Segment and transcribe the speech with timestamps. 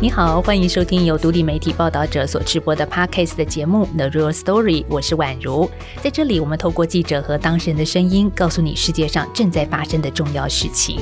[0.00, 5.70] 你好，欢迎收听由独立媒体报道者所直播的 Podcast 的节目《The Real Story》，我是宛如。
[6.02, 10.98] 在这里，我们透过记者和当事人的声音，告诉你世界上正在发生的重要事情。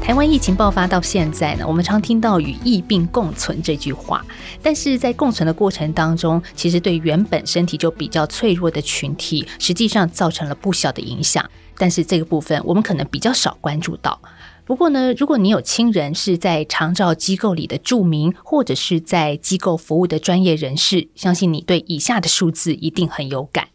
[0.00, 4.24] 台湾疫情爆发到现在呢，我们常听到与疫病共存这句话，
[4.62, 11.44] 但是在共存的过程当中，其实对原本身体就比较脆弱的群体，实际上造成了不小的影响。
[11.76, 14.18] 但是这个部分，我们可能比较少关注到。
[14.64, 23.68] 不过呢，如果你有亲人是在长照机构里的住民，或者是在机构服务的专业人士，相信你对以下的数字一定很有感。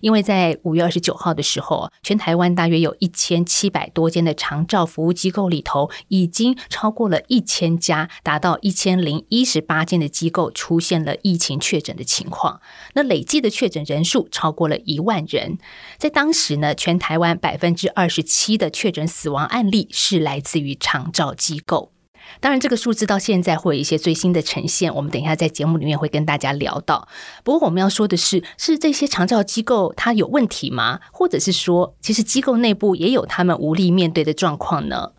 [0.00, 12.60] 因为在五月二十九号的时候，全台湾大约有一千七百多间的长照服务机构里头，已经超过了一千家，达到一千零一十八间的机构出现了疫情确诊的情况。
[12.94, 15.58] 那累计的确诊人数超过了一万人。
[15.98, 21.95] 在当时呢，全台湾百分之二十七的确诊死亡案例是来自于长照机构。
[22.40, 27.08] 当然，这个数字到现在会有一些最新的呈现，我们等一下在节目里面会跟大家聊到。
[27.44, 31.00] 不过，我们要说的是，是这些长照机构它有问题吗？
[31.12, 35.12] 或者是说，其实机构内部也有他们无力面对的状况呢？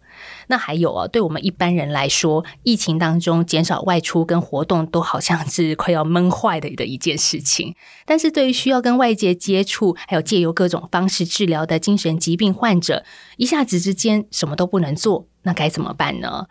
[0.48, 7.76] 那还有啊，对我们一般人来说，疫情当中减少外出跟活动，都好像是快要闷坏的的一件事情。
[8.06, 13.04] 但是对于需要跟外界接触，还有借由各种方式治疗的精神疾病患者，
[13.36, 16.48] 一下子之间什么都不能做，那该怎么办呢？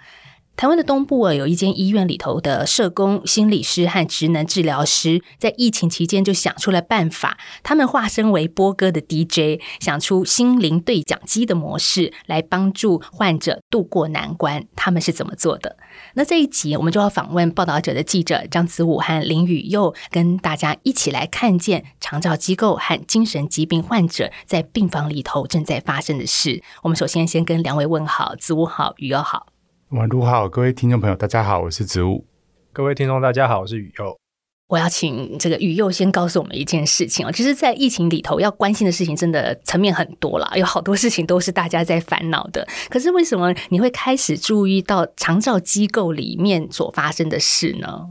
[0.56, 7.36] 台湾的东部啊，有一间医院里头的社工、心理师和职能治疗师，在疫情期间就想出了办法。
[7.62, 14.64] 他们化身为波哥的 DJ，想出心灵对讲机的模式，来帮助患者度过难关。
[14.74, 15.76] 他们是怎么做的？
[16.14, 26.62] 那这一集我们就要访问报道者的记者张子武和林雨佑，跟大家一起来看见长照机构和精神疾病患者在病房里头正在发生的事。
[26.82, 29.48] 我们首先先跟两位问好，子武好，雨佑好。
[29.90, 32.26] 晚上好，各位听众朋友，大家好，我是植物。
[32.72, 34.18] 各位听众，大家好，我是雨佑。
[34.66, 37.30] 我要请这个雨佑先告诉我们一件事情哦。
[37.30, 42.66] 其实，在疫情里头，要关心的事情真的层面很多啦，有好多事情都是大家在烦恼的。
[42.90, 48.08] 可是，为什么你会开始注意到长照机构里面所发生的事呢？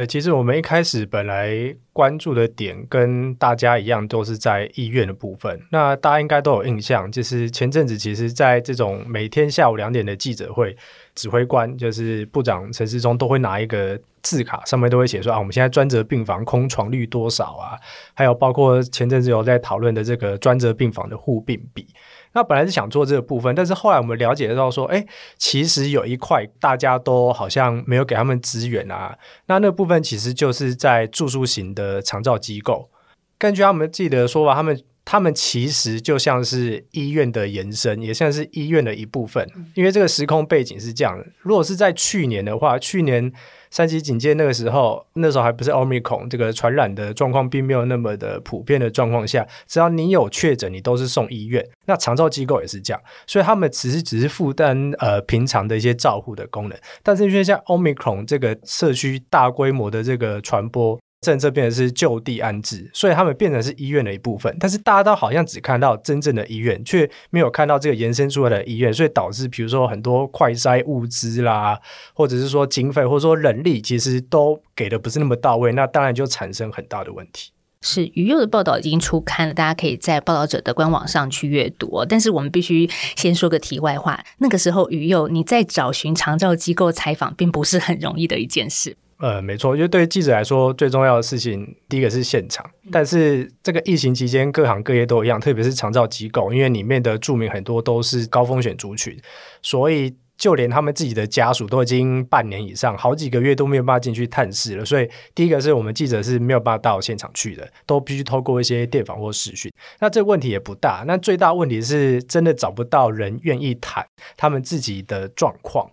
[0.00, 1.52] 呃，其实我们一开始本来
[1.92, 5.60] 关注的点跟大家一样，都是在医院的部分。
[5.70, 10.74] 那大家应该都有印象，就是前阵子，其实在这种每天下午两点的记者会。
[11.16, 17.76] 指挥官就是部长陈世忠，都会拿一个字卡，上面都会写说啊，我们现在专责病房空床率多少啊？
[18.14, 21.86] 还有包括前阵子有在讨论的这个专责病房的护病比。
[22.32, 25.04] 那本来是想做这个部分，但是后来我们了解到说，哎，
[25.36, 29.16] 其实有一块大家都好像没有给他们资源啊。
[29.46, 32.90] 那那部分其实就是在住宿型的长照机构，
[33.38, 34.80] 根据他们自己的说法，他们。
[35.02, 39.44] 他们其实就像是医院的延伸，也像是医院的一部分。
[39.74, 43.32] 因为这个时空背景是这样的：如果是在去年的话，去年
[43.70, 51.64] 三级警戒那个时候，那时候还不是奥密克戎这个传染的状况并没有那么的普遍的状况下，只要你有确诊，你都是送医院。
[51.86, 56.78] 那长照机构也是这样，所以他们其实只是负担呃平常的一些照护的功能。
[57.02, 60.98] 但是因为像奥密克戎这个社区大规模的这个传播。
[61.20, 64.56] 政策变成是就地安置，所以他们变成是医院的一部分。
[64.58, 71.78] 但是大家都好像只看到真正的医院，却没有看到这个延伸出来的医院，所以导致比如说很多快筛物资啦，
[72.14, 75.72] 或者是说经费或者说人力，其实都给的不是那么到位。
[75.72, 77.52] 那当然就产生很大的问题。
[77.82, 82.04] 是鱼幼的报道已经出刊了，大家可以在报道者的官网上去阅读。
[82.06, 88.96] 但是我们必须先说个题外话，那个时候鱼幼你在找寻长照机构采访，并不是很容易的一件事。
[89.20, 92.64] 呃，没错，因为对于记者来说，最重要的事情，第一个是现场。
[92.90, 99.14] 但是这个疫情期间，各行各业都一样，特别是长照机构，因为里面的住民很多都是高风险族群，
[99.60, 104.84] 所以就连他们自己的家属都已经半年以上，好几个月都没有办法进去探视了。
[104.86, 109.70] 所以第一个是我们记者是没有办法到现场去的，都必须透过一些电访或视讯。
[109.98, 114.02] 那这个问题也不大，那最大问题是真的找不到人愿意谈
[114.38, 115.90] 他们自己的状况。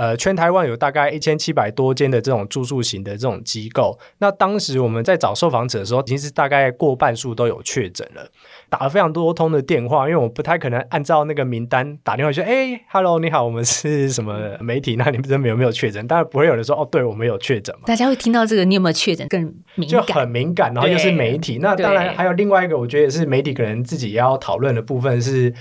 [0.00, 3.98] 呃，全台湾有大概一千七百多间的这种住宿型的这种机构。
[4.16, 8.26] 那当时我们在找受访者的时候，已经是大概过半数都有确诊了，
[8.70, 14.94] 打了非常多通的电话，因为我不太可能按照那个名单打电话说：“哎，Hello，你好，我们是什么媒体？
[14.96, 19.26] 那你们这边有没有确诊？”当然不会有人说：“哦，对我们有确诊。”大家会听到这个，你有没有确诊？
[19.28, 19.42] 更
[19.74, 21.58] 敏感，就很敏感，然后又是媒体。
[21.58, 25.52] 那当然还有另外一个，我觉得也是媒体可能自己要讨论的部分是。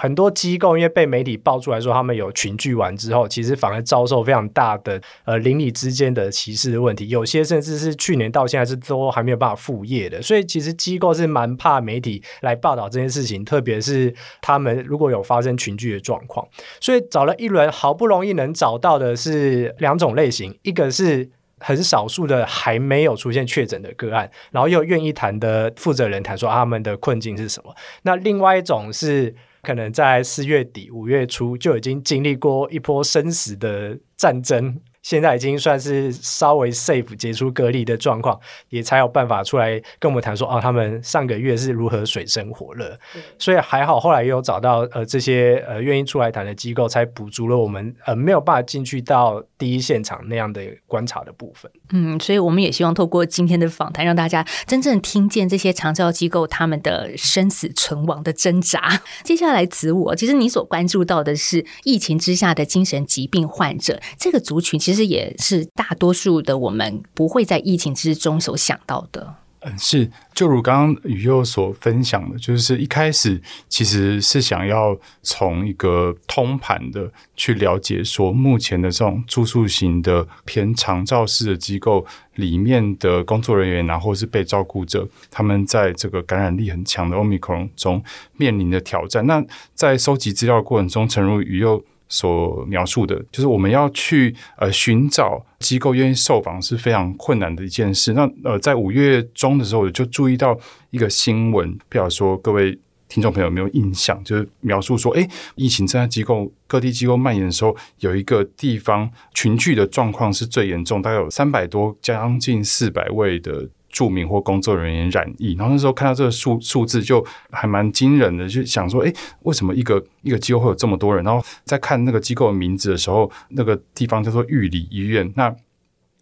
[0.00, 10.22] 很多机构因为被媒体爆出来说他们有群聚完之后，其实反而遭受非常大的呃邻里之间的歧视的问题，有些甚至是去年到现在是都还没有办法复业的。
[10.22, 16.46] 所以其实机构是蛮怕媒体来报道这件事情，特别是他们如果有发生群聚的状况，
[16.80, 21.30] 所以找了一轮，好不容易能找到的是两种类型，一个是。
[21.60, 27.74] 很少数的还没有出现确诊的个案，然后又愿意谈的负责人谈说他们的困境是什么。
[28.02, 34.80] 那另外一种是可能在四月底五月初就已经经历过一波生死的战争。
[35.02, 42.98] 现在已经算是稍微 safe 解除隔离的状况，也才有办法出来跟我们谈说啊，他们上个月是如何水深火热。
[43.38, 51.70] 所以还好，后来也有找到呃这些呃愿意出来谈的机构，才补足了我们呃没有办法进去到第一现场那样的观察的部分。
[51.90, 59.02] 嗯，所以我们也希望透过今天的访谈，让大家真正听见这些长照机构他们的生死存亡的挣扎。
[59.24, 65.08] 接下来子我，其实你所关注到的是疫情之下的精神疾病患者这个族群，其实。
[65.08, 69.36] 也是大多数的我们不会在疫情之中所想到的。
[69.60, 88.02] 嗯，是，就如刚刚宇佑所分享的，就是一开始其实是想要从一个通盘的去了解，说目前的这种住宿型的偏长照式的机构里面的工作人员啊，或是被照顾者，他们在这个感染力很强的奥密克戎中
[88.36, 89.26] 面临的挑战。
[89.26, 89.44] 那
[89.74, 91.84] 在收集资料过程中，诚如宇佑。
[92.08, 98.12] 所描述的，就是我们要去呃寻找机构愿意受访是非常困难的一件事。
[98.12, 100.58] 那呃，在五月中的时候，我就注意到
[100.90, 102.78] 一个新闻，不晓得说各位
[103.08, 113.68] 听众朋友有没有印象，就是描述说，哎，疫情正在机构各地机构蔓延的时候，有一个地方群聚的状况是最严重，大概有三百多，将近四百位的。
[113.98, 119.12] 著名或工作人员染疫，然后那时候看到这个数数字就还蛮惊人的，就想说，哎，
[119.42, 121.24] 为什么一个一个机构会有这么多人？
[121.24, 125.52] 然后在看那个机构的名字的时候，那个地方叫做玉里医院，那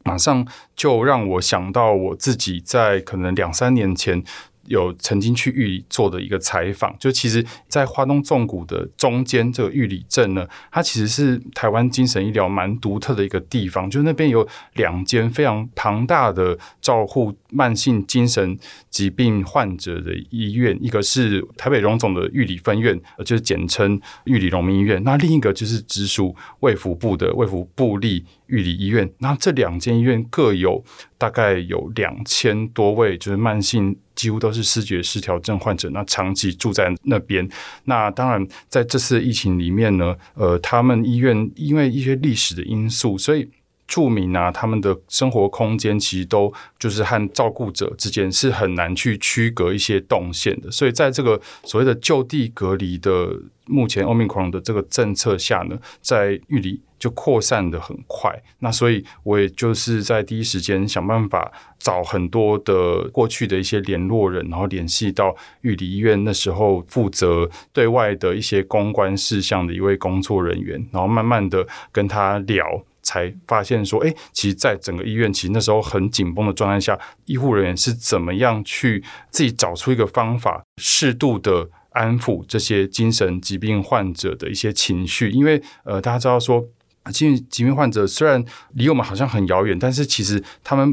[0.05, 4.25] 马上就让我想到我自己在可能两三年前。
[4.69, 14.44] 有曾经去玉里做的一个采访，就其实，在花东纵谷的中间这个玉里镇呢，它其实是台湾精神医疗蛮独特的一个地方，就是那边有
[14.75, 18.58] 两间非常庞大的照护慢性精神
[18.90, 30.84] 疾病患者的医院，一个是台北荣总的玉里分院，就是简称玉里荣民医院，那另一个就是直属卫福部的卫福部立玉里医院，那这两间医院各有
[31.16, 33.96] 大概有两千多位，就是慢性。
[34.16, 37.46] 几乎都是视觉失调症患者，那长期住在那边。
[37.84, 43.46] 那当然，在这次疫情里面呢，呃，他们医院因为一些历史的因素，所以
[43.86, 50.70] 住民啊，他们的生活空间其实都就是和照顾者之间是很难去区隔一些动线的。
[50.70, 53.30] 所以在这个所谓的就地隔离的
[53.66, 56.80] 目前欧米克的这个政策下呢，在玉里。
[56.98, 86.66] 就扩散的很快，那所以我也就是在第一时间想办法找很多的过去的一些联络人，然后联系到玉里医院那时候负责对外的一些公关事项的一位工作人员，然后慢慢的跟他聊，才发现说，哎，其实，在整个医院其实那时候很紧绷的状态下，医护人员是怎么样去自己找出一个方法，适度的安抚这些精神疾病患者的一些情绪，因为呃，大家知道说。
[87.12, 90.92] 精神疾病患者虽然离我们好像很遥远，但是其实他们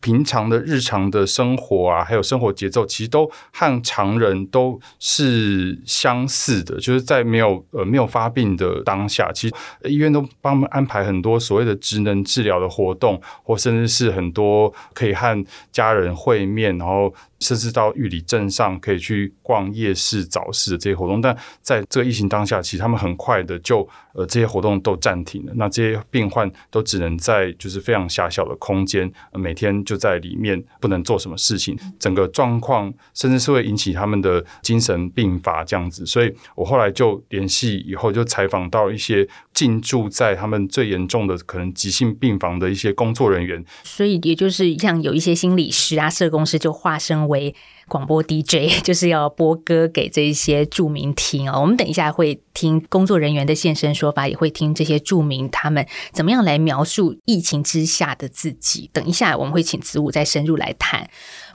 [0.00, 6.76] 平常的日常的生活啊，还有生活节奏，其实都和常人都是相似的。
[6.76, 17.14] 就是在没有呃没有发病的当下，其实医院都帮我们安排很多所谓的职能治疗的活动，或甚至是很多可以和家人会面，然后。
[17.40, 25.52] 甚至到玉里镇上可以去逛夜市、早市的这些活动，但在这个疫情当下，其实他们很快的就呃这些活动都暂停了。
[25.56, 36.04] 那这些病患都只能在就是非常狭小的空间，每天就在里面不能做什么事情，整个状况甚至是会引起他们的精神病发这样子。
[36.04, 39.26] 所以我后来就联系以后就采访到一些
[39.60, 47.20] 进驻在他们最严重的可能急性病房的一些工作人员，所以也就是像有一些心理师啊、社工师就化身。
[47.28, 47.54] 为
[47.86, 51.60] 广播 DJ， 就是要播歌给这些住民听啊。
[51.60, 58.88] 我们等一下会听工作人员的现身说法，也会听这些住民他们怎么样来描述疫情之下的自己。
[58.92, 61.08] 等一下我们会请子午再深入来谈。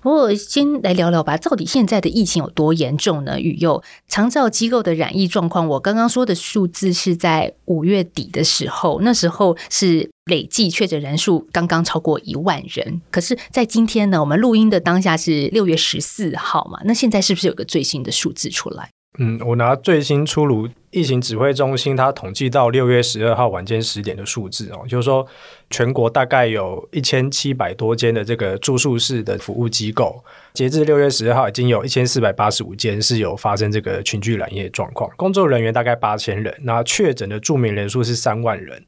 [0.05, 3.39] 不过先来聊聊吧，到底现在的疫情有多严重呢？
[3.39, 13.01] 雨佑长照机构的染疫状况，我刚刚说的数字是在五月底的时候，那时候是累计确诊人数刚刚超过一万人。
[13.09, 18.91] 可是，在今天呢，我们录音的当下是六月十四号嘛，那现在是不是有个最新的数字出来？
[19.17, 25.25] 嗯，我拿最新出炉疫情指挥中心，它统计到六月十二号晚间十点的数字哦，就是说
[25.69, 38.83] 全国大概有一千七百多间的这个住宿式的服务机构，截至六月十二号，已经有一千四百八十五间是有发生这个群聚染疫状况，工作人员大概八千人，那确诊的住民人数是三万人。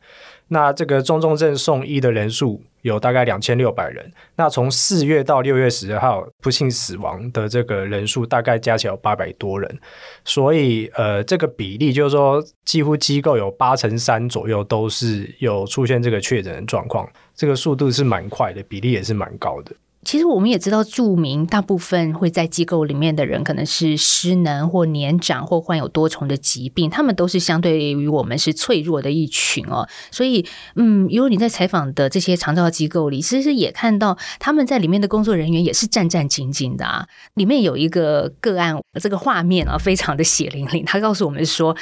[0.47, 4.11] 那这个中重症送医的人数有大概两千六百人。
[4.35, 9.79] 那从四月到六月十号不幸死亡的这个人数大概加起来有八百多人。
[10.23, 17.07] 所以呃，这个比例就是说，几乎机构有八成三左右都是有出现这个确诊的状况。
[17.35, 19.75] 这个速度是蛮快的，比例也是蛮高的。
[20.03, 29.85] 其实我们也知道，著名大部分会在机构里面的人，可能是失能或年长或患有多重的疾病，他们都是相对于我们是脆弱的一群哦。
[30.09, 37.05] 所以，嗯，如果你在采访的这些长照机构里，其实也看到他们在里面的工作人员也是战战兢兢的啊。
[37.33, 40.85] 里面有一个个案，这个画面啊，非常的血淋淋。
[40.85, 41.75] 他告诉我们说，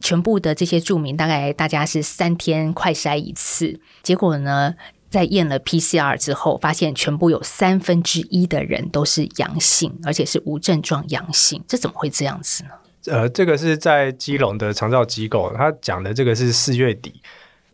[0.00, 4.74] 全部的这些著名大概大家是三天快筛一次，结果呢？
[5.10, 12.70] 在验了 PCR 之后，发现全部有三分之一的人都是阳性，而且是无症状阳性，这怎么会这样子呢？
[13.06, 17.20] 呃，这个是在基隆的长照机构，他讲的这个是四月底，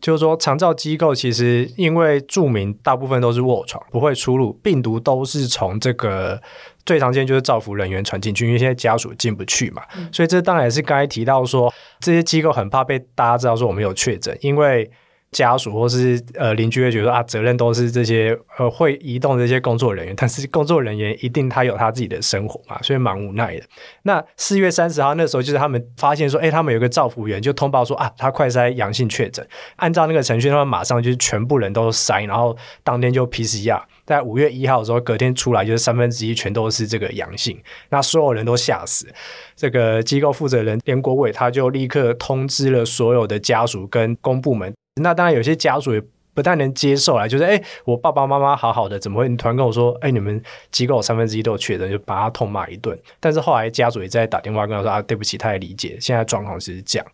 [0.01, 6.41] 就是说长照机构其实因为住民大部分都是卧床，不会出入，病毒都是从这个
[6.87, 14.89] 最常见就是造福人员传进去，因为现在家属进不去嘛，所以这当然是刚才提到说这些机构很怕被大家知道说我们有确诊，因为。
[15.31, 23.63] 家属或是呃邻居会觉得啊，责任都是这些呃会移动这些工作人员，但是工作人员一定他有他自己的生活嘛，所以蛮无奈的。
[24.03, 39.07] 那四月三十号那时候，就是他们发现说，哎，他们有个造福员就通报说啊，他快筛阳性确诊，按照那个程序，他们马上就是全部人都筛，然后当天就 PCR，在五月一号的时候，隔天出来就是三分之一全都是这个阳性，那所有人都吓死。
[39.55, 44.73] 这个机构负责人连国伟他就立刻通知了所有的家属跟公部门。
[44.97, 46.01] 那当然，有些家属也
[46.33, 50.39] 不太能接受啦，就是哎，我爸爸妈妈好好的，怎么会突然跟我说，哎，你们
[50.71, 52.95] 机构三分之一都有确诊，就把他痛骂一顿。
[53.19, 57.07] 但是后来家属也在打电话跟他说啊，对不起，他也理解现在状况是这样。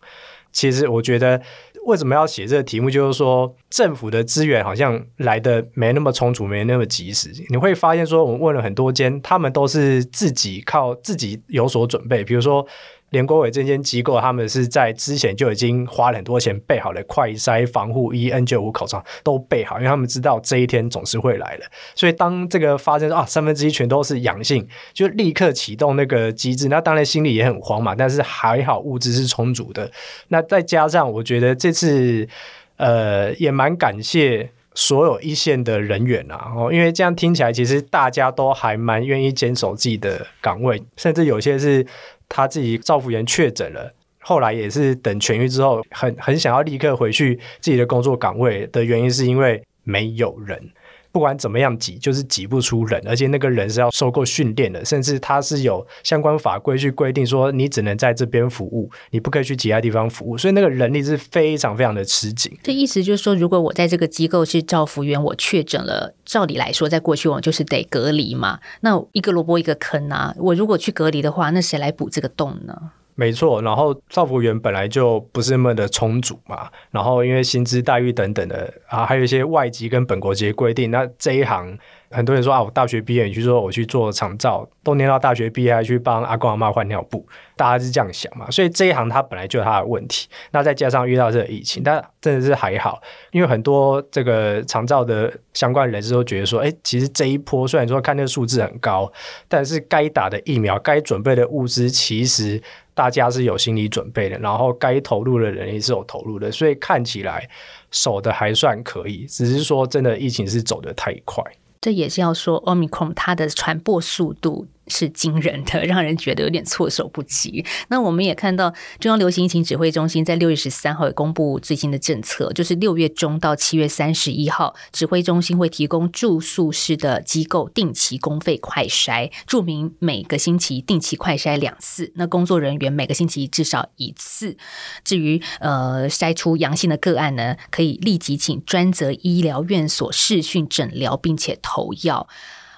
[0.52, 1.40] 其实我觉得
[1.86, 7.30] 为什么要写这个题目，就是说政府的资源好像来的没那么充足，没那么及时。
[7.48, 12.66] 你会发现说，我们问了很多间，他们都是自己靠自己有所准备，比如说。
[13.14, 21.64] 联国伟这间机构，他们是在之前就已经花了很多钱备好了快筛、防护衣、N 九五口罩都备好，因为他们知道这一天总是会来的。
[21.94, 26.68] 所以当这个发生啊，三分之一全都是阳性，就立刻启动那个机制。
[26.68, 29.88] 那当然心里也很慌嘛，但是还好物资是充足的。
[30.28, 32.28] 那再加上我觉得这次
[32.76, 41.86] 呃也蛮感谢所有一线的人员啊，因为这样听起来其实大家都还蛮愿意坚守自己的岗位，甚至有些是。
[42.28, 50.70] 他自己造福员确诊了，后来也是等痊愈之后，很很想要立刻回去自己的工作岗位的原因，是因为没有人。
[51.14, 62.50] 不管怎么样挤，就是挤不出人，而且那个人是要受过训练的，甚至他是有相关法规去规定说，你只能在这边服务，你不可以去其他地方服务，所以那个人力是非常非常的吃紧。
[62.64, 68.58] 这意思就是说，如果我在这个机构是照服员，我确诊了，照理来说，在过去我就是得隔离嘛。
[68.80, 72.90] 那一个萝卜一个坑啊，我如果去隔离的话，那谁来补这个洞呢？
[73.14, 81.78] 没错，然后造福员本来就不是那么的充足嘛，然后因为薪资待遇等等的啊，还有一些外籍跟本国籍规定，那这一行。
[82.10, 88.48] 很多人说啊，我大学毕业，你去说我去做长照，都念到大学毕业还去帮阿公阿妈换尿布，大家是这样想嘛？
[88.52, 90.28] 所以这一行它本来就有它的问题。
[90.52, 93.02] 那再加上遇到这个疫情，但真的是还好，
[93.32, 99.12] 因为很多这个长照的相关人士都觉得说，哎，其实这一波虽然说看那个数字很高，
[99.48, 102.62] 但是该打的疫苗、该准备的物资，其实
[102.94, 107.48] 大家是有心理准备的，然后该投入的人也是有投入的，所以看起来
[107.90, 109.26] 守的还算可以。
[109.26, 111.44] 只是说，真的疫情是走得太快。
[111.80, 114.66] 这也是要说，omicron 它的传播速度。
[114.88, 117.64] 是惊人的，让人觉得有点措手不及。
[117.88, 134.56] 那我们也看到中央流行疫情指挥中心在六月十三号也公布最新的政策，就是六月中到七月三十一号，指挥中心会提供住宿式的机构定期公费快筛，注明每个星期定期快筛两次，那工作人员每个星期至少一次。
[135.04, 142.28] 至于呃筛出阳性的个案呢，可以立即请专责医疗院所视讯诊疗，并且投药。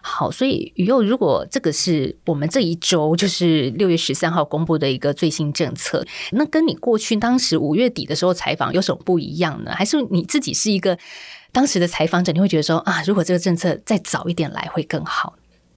[0.09, 9.73] 好，所以雨佑，如果这个是我们这一周就是六月十三号公布的一个最新政策，那跟你过去当时五月底的时候采访有什么不一样呢？
[9.73, 10.97] 还是你自己是一个
[11.51, 15.35] 当时的采访者，你会觉得说啊，如果这个政策再早一点来会更好？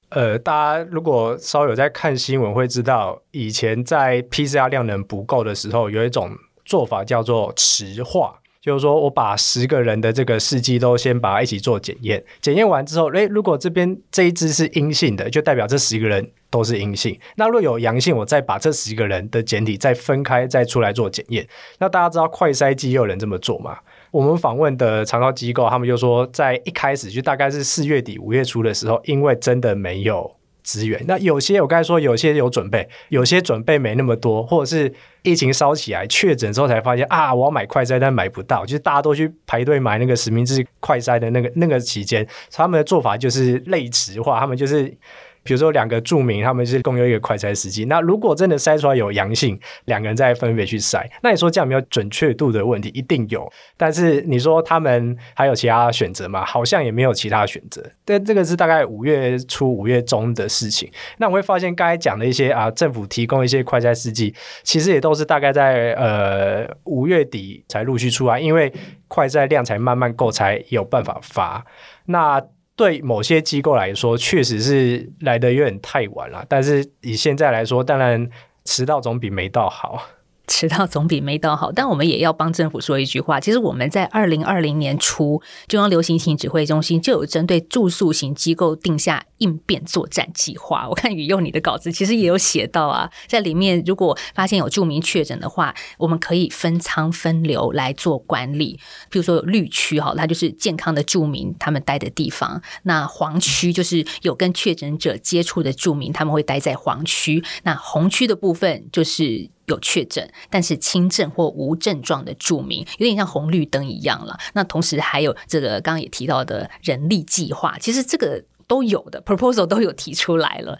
[0.10, 6.32] 呃，大家如果稍有在看新闻，会知道以前在 PCR 量能不够的时候，有一种
[6.64, 8.40] 做法叫做池化。
[8.62, 17.18] 就是说我把十个人的这个试剂都先把它一起做检验，检验完之后，诶，如果这边这一支是阴性的，就代表这十个人都是阴性。
[17.38, 21.48] 那若有阳性，我再把这十个人的检体再分开，再出来做检验。
[21.80, 23.78] 那大家知道快筛机有人这么做吗？
[24.12, 30.39] 我们访问的长照机构，他们就说，在一开始就大概是四月底五月初的时候，因为真的没有。
[30.64, 44.96] 资源那有些我刚才说有些有准备，有些准备没那么多，或者是疫情烧起来确诊之后才发现啊，我要买快筛但买不到，就是大家都去排队买那个实名制快筛的那个那个期间，他们的做法就是类池化，他们就是。
[45.44, 47.86] 比如说两个著名，他们是共用一个快筛试剂。
[47.86, 52.90] 那如果真的筛出来有阳性，两个人再分别去筛，那你说这样没有准确度的问题？
[52.90, 53.50] 一定有。
[53.78, 56.46] 但是你说他们还有其他选择吗？
[56.46, 57.84] 好像也没有其他选择。
[58.06, 60.90] 但这个是大概五月初、五月中的事情。
[61.18, 68.72] 那我会发现刚才讲的一些啊，政府提供一些快筛试剂，其实也都是大概在呃五月底才陆续出来，因为
[69.08, 71.66] 快筛量才慢慢够，才有办法发。
[72.06, 72.42] 那
[72.80, 76.46] 对某些机构来说，确实是来的有点太晚了。
[76.48, 78.30] 但是以现在来说，当然
[78.64, 80.02] 迟到总比没到好。
[80.50, 83.40] 迟到总比没到好，但我们也要帮政府说一句话。
[83.40, 90.90] 其实我们在二零二零年初，中央流行性指挥中心就有针对住宿型机构定下应变作战计划。
[90.90, 98.80] 我看宇佑你的稿子其实也有写到啊，在里面如果发现有住民确诊的话，我们可以分仓分流来做管理。
[99.12, 109.52] 比如说有绿区哈，它就是健康的住民他们待的地方；那黄区就是有跟确诊者接触的住民，他们会待在黄区；那红区的部分就是。
[109.70, 114.38] 有确诊，但是轻症或无症状的注明，有点像红绿灯一样了。
[114.54, 120.78] 那同时还有这个刚刚也提到的人力计划，其实这个都有的 proposal 都有提出来了。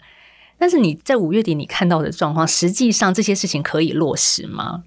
[0.58, 4.84] 但是你在五月底你看到的状况，实际上这些事情可以落实吗？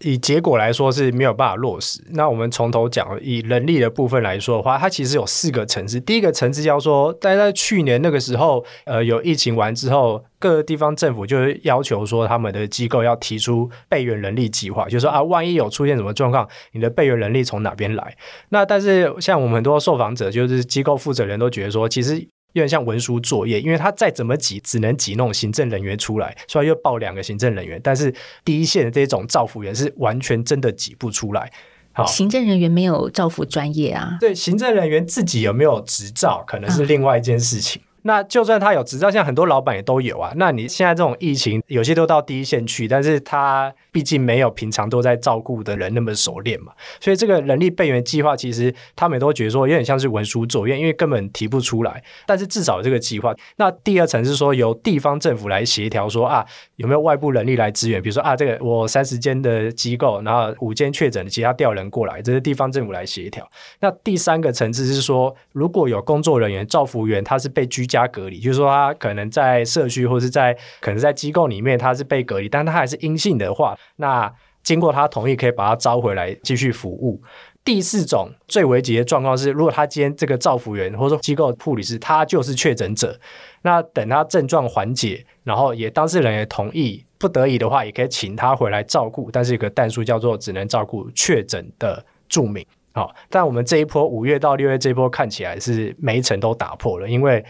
[0.00, 2.02] 以结果来说是没有办法落实。
[2.10, 6.00] 那我们从头讲，以人力的部分来说的话，它其实有四个层次。
[6.00, 18.16] 第一个层次叫说，在在去年那个时候，呃，有疫情完之后，各个地方政府就是要求说，他们的机构要提出备援人力计划，就是说啊，万一有出现什么状况，你的备援人力从哪边来？
[18.50, 22.28] 那但是像我们很多受访者，就是机构负责人都觉得说，其实。
[22.54, 27.80] 有点像文书作业，因为他再怎么挤，只能挤那种行政人员出来，所以又报两个行政人员。
[27.82, 28.14] 但是
[28.44, 31.52] 第一线的这种造福员是完全真的挤不出来。
[31.92, 34.16] 好，行政人员没有造福专业啊。
[34.18, 37.82] 对，行政人员自己有没有执照，可能是另外一件事情。
[38.06, 40.32] 那就算他有执照，像很多老板也都有啊。
[40.36, 46.72] 那你现在这种疫情，有些都到第一线去，但是他毕竟没有平常都在照顾的人那么熟练嘛。
[47.00, 52.02] 所以这个人力备援计划，其实他们都觉得说有点像是文书作业，因为根本提不出来。
[52.26, 53.34] 但是至少有这个计划。
[53.56, 56.44] 那第二层是说由地方政府来协调，说啊
[56.76, 58.02] 有没有外部人力来支援？
[58.02, 63.50] 比如说啊这个我三十间的机构，然后五间确诊，其他调人过来，这是地方政府来协调。
[63.80, 77.22] 那第三个层次是说，如果有工作人员、照服员，他是被拘家隔离，就是说他可能在社区或是在可能在机构里面他是被隔离，但他还是阴性的话，那经过他同意可以把他招回来继续服务。
[77.64, 83.18] 第四种最危急的状况是，如果他今天这个照服员或者说机构护理师他就是确诊者，
[83.62, 92.62] 那等他症状缓解，然后也当事人也同意，不得已的话也可以请他回来照顾，但是一个但数叫做只能照顾确诊的住民。
[92.92, 97.42] 好，但我们这一波五月到六月这一波看起来是每一层都打破了，因为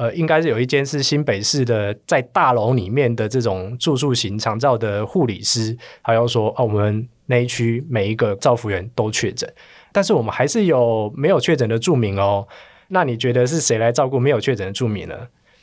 [0.00, 9.46] 呃，应该是有一间是新北市的在大楼里面的这种住宿型长照的护理师，还要说哦，我们那一区每一个照服员都确诊，
[9.92, 12.48] 但是我们还是有没有确诊的住民哦。
[12.88, 15.14] 那你觉得是谁来照顾没有确诊的住民呢？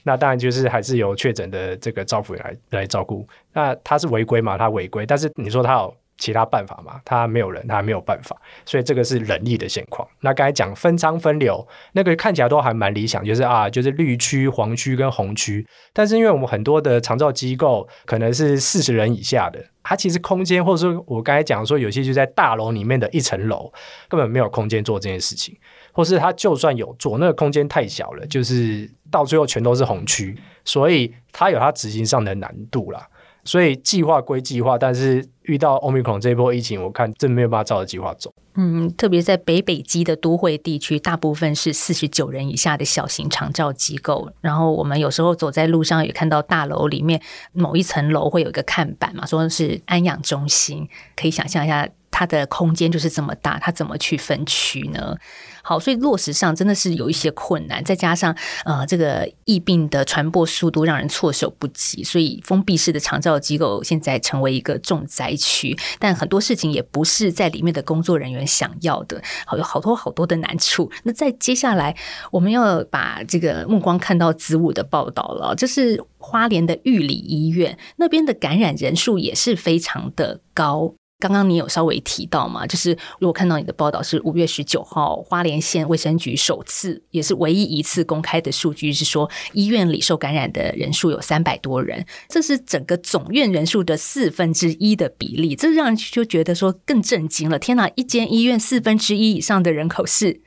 [0.03, 3.27] 那当然就是还是由确诊的这个照服员来来照顾。
[3.53, 4.55] 那他是违规嘛？
[4.55, 5.95] 他违规，但是你说他有。
[6.17, 10.07] 其他办法嘛，他没有人，他没有办法，所以这个是人力的现况。
[10.21, 15.65] 那刚才讲分仓分流，那个看起来都还蛮理想，就是啊，就是绿区、黄区跟红区。
[15.93, 23.71] 但是因为我们很多的长照机构可能是四十人以下的，它其实空间，或者说我刚才讲说，有些就在大楼里面的一层楼，
[24.09, 25.55] 根本没有空间做这件事情，
[25.91, 33.07] 或是他就算有做，那个空间太小了，就是到最后全都是红区，所以它有它执行上的难度啦。
[33.47, 38.31] 所以计划归计划，但是遇到欧米克这一波疫情，我看真没有办法照着计划走。
[38.55, 44.29] 嗯，特别在北北极的都会地区，大部分是四十九人以下的小型长照机构。
[44.41, 47.21] 然后我们有时候走在路上，也看到大楼里面
[47.53, 50.87] 某一层楼会有一个看板嘛，说是安养中心。
[51.15, 51.87] 可以想象一下。
[52.17, 55.15] 它的空间就是这么大，它怎么去分区呢？
[55.61, 65.77] 好，所以落实上真的是有一些困难，再加上呃，这个疫病的传播速度让人措手不及，所以封闭式的长照机构现在成为一个重灾区。
[65.99, 70.91] 但很多事情也不是在里面的工作人员想要的，好有好多好多的难处。
[71.03, 71.95] 那在接下来，
[72.31, 80.95] 我们要把这个目光看到子午的报道了，就是花莲的玉里医院那边的感染人数也是非常的高。
[81.19, 82.67] 刚刚你有稍微提到嘛？
[82.67, 97.57] 就是如果看到你的报道是五月十九号，花莲县卫生局首次也是唯一一次公开的数据是说，医院里受感染的人数有三百多人，这是整个总院人数的四分之一的比例，这让人就觉得说更震惊了。
[97.57, 100.41] 天哪，一间医院四分之一以上的人口是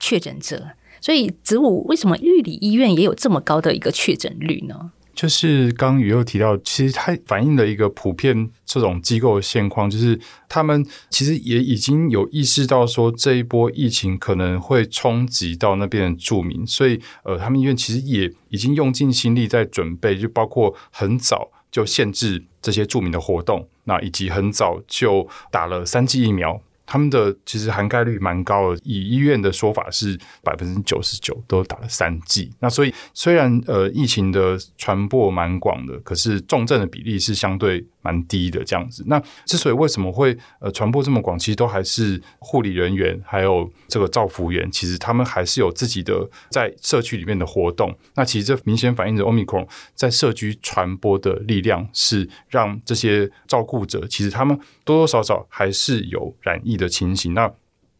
[0.00, 0.70] 确诊者，
[1.02, 4.92] 所以子午为什么玉里医院也有这么高的一个确诊率呢？
[5.14, 26.60] 就是刚宇又提到，其实它反映了一个普遍这种机构的现况，就是他们其实也已经有意识到说这一波疫情可能会冲击到那边的住民，所以呃，他们医院其实也已经用尽心力在准备，就包括很早就限制这些住民的活动，那以及很早就打了三剂疫苗。
[26.86, 32.52] 他们的其实涵盖率蛮高的，以医院的说法是百分之九十九都打了三剂。
[32.60, 37.86] 那所以虽然呃疫情的传播蛮广的，可是重症的比例是相对。
[38.04, 47.96] 蛮低的这样子，那之所以为什么会呃传播这么广，其实都还是护理人员还有这个造福员，其实他们还是有自己的在社区里面的活动。
[48.14, 57.32] 那其实这明显反映着 Omicron 在社区传播的力量，是让这些照顾者其实他们多多少少还是有染疫的情形。
[57.32, 57.50] 那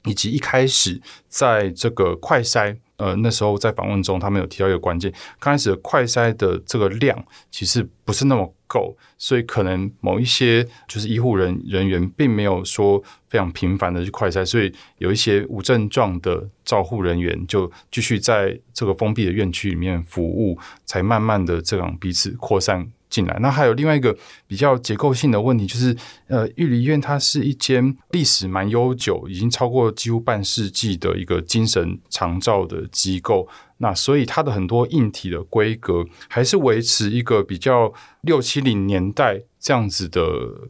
[0.04, 2.76] 以及一开始在这个快筛。
[2.96, 22.90] 呃，那时候在访问中，他们有提到一个关键，刚开始快筛的这个量其实不是那么够，所以可能某一些就是医护人人员并没有说非常频繁的去快筛，所以有一些无症状的照护人员就继续在这个封闭的院区里面服务，才慢慢的这样彼此扩散。
[23.10, 24.16] 进来，那还有另外一个
[24.48, 33.46] 比较结构性的问题，就是呃，玉里医院它是一间历史蛮悠久，已经超过几乎半世纪的一个精神长照的机构，
[33.78, 40.22] 那所以它的很多硬体的规格还是维持一个比较六七零年代这样子的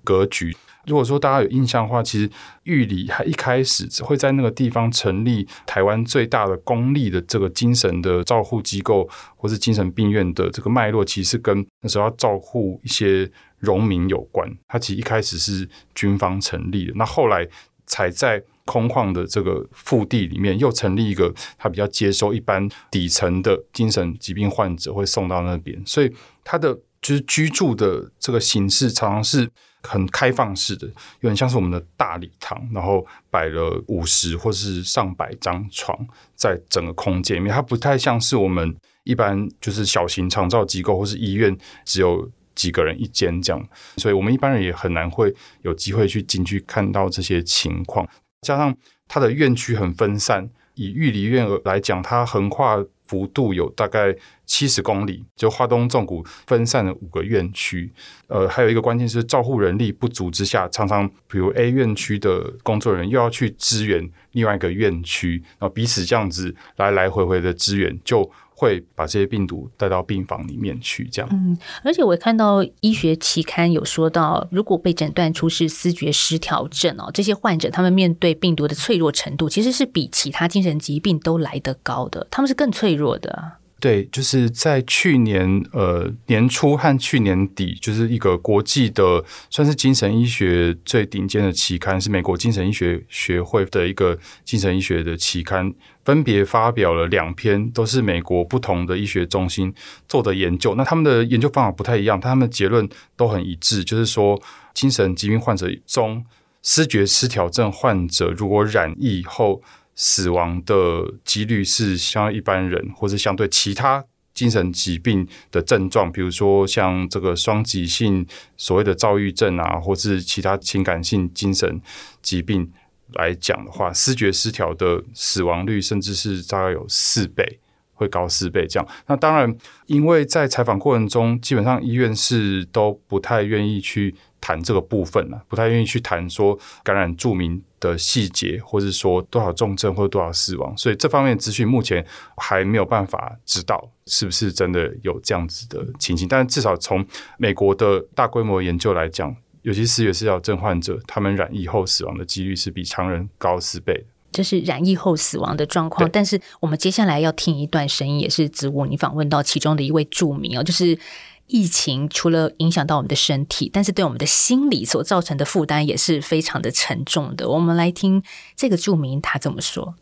[0.02, 0.56] 格局。
[0.86, 2.30] 如果说大家有印象的话，其实
[2.64, 14.46] 玉里还一开始会在那个地方成立台湾最大的公立的这个精神的照护机构，或是精神病院的这个脉络，其实跟那时候要照顾一些农民有关。
[14.68, 17.48] 它其实一开始是军方成立的，那后来
[17.86, 29.48] 才在空旷的这个腹地里面又成立一个，它比较接收一般底层的精神疾病患者会送到那边，所以它的就是居住的这个形式常常是。
[29.86, 30.86] 很开放式的，
[31.20, 35.94] 有点像是我们的大礼堂，然后摆了五十或是上百张床
[36.34, 48.08] 在整个空间里面，它不太像是我们一般就是小型长照机构或是医院只有几个人一间这样，所以我们一般人也很难会有机会去进去看到这些情况。
[48.44, 48.76] 加上
[49.08, 52.84] 它的院区很分散，以玉里院来讲，它横跨。
[53.06, 57.92] 幅度有大概七十公里，就华东纵谷分散了五个院区。
[58.28, 71.08] 呃，还有一个关键是照护人力不足之下，常常比如 A 院区的工作人员又要去支援另外一个院区，然后彼此这样子来来回回的支援，就会把这些病毒带到病房里面去。
[71.10, 83.52] 这样，嗯，而且我看到医学期刊有说到，如果被诊断出是思觉失调症哦，这些患者他们面对病毒的脆弱程度，其实是比其他精神疾病都来得高的，他们是更脆弱的。
[83.80, 95.70] 对，就是在去年呃年初和去年底，就是一个国际的算是精神医学最顶尖的期刊，是美国精神医学学会的一个精神医学的期刊，
[96.04, 99.74] 分别发表了两篇，都是美国不同的医学中心
[100.08, 100.74] 做的研究。
[100.74, 104.40] 那他们的研究方法不太一样，他们的结论都很一致，就是说
[104.72, 106.24] 精神疾病患者中，
[106.62, 109.62] 思觉失调症患者如果染疫后。
[109.96, 121.80] 死亡的几率是相一般人，或是相对其他精神疾病的症状，比如说像这个双极性所谓的躁郁症啊，或是其他情感性精神
[122.20, 122.68] 疾病
[123.14, 127.58] 来讲的话，视觉失调的死亡率甚至是大概有四倍，
[127.92, 128.88] 会高四倍这样。
[129.06, 134.14] 那当然，因为在采访过程中，基本上医院是都不太愿意去。
[134.46, 142.04] 谈这个部分了，不太愿意去谈说感染著名的细节，或者说多少重症或者多少死亡，所以这方面资讯目前
[142.36, 146.28] 还没有办法知道是不是真的有这样子的情形。
[146.28, 147.02] 但至少从
[147.38, 154.04] 美国的大规模研究来讲，尤其视觉失调症患者，他们染疫后死亡的几率是比常人高四倍的。
[154.30, 160.98] 这是染疫后死亡的状况，但是我们接下来要听一段声音，也是子午你访问到其中的一位著名哦，就是
[161.46, 167.48] 疫情除了影响到我们的身体，但是对我们的心理所造成的负担也是非常的沉重的。
[167.48, 168.22] 我们来听
[168.54, 169.94] 这个著名他怎么说。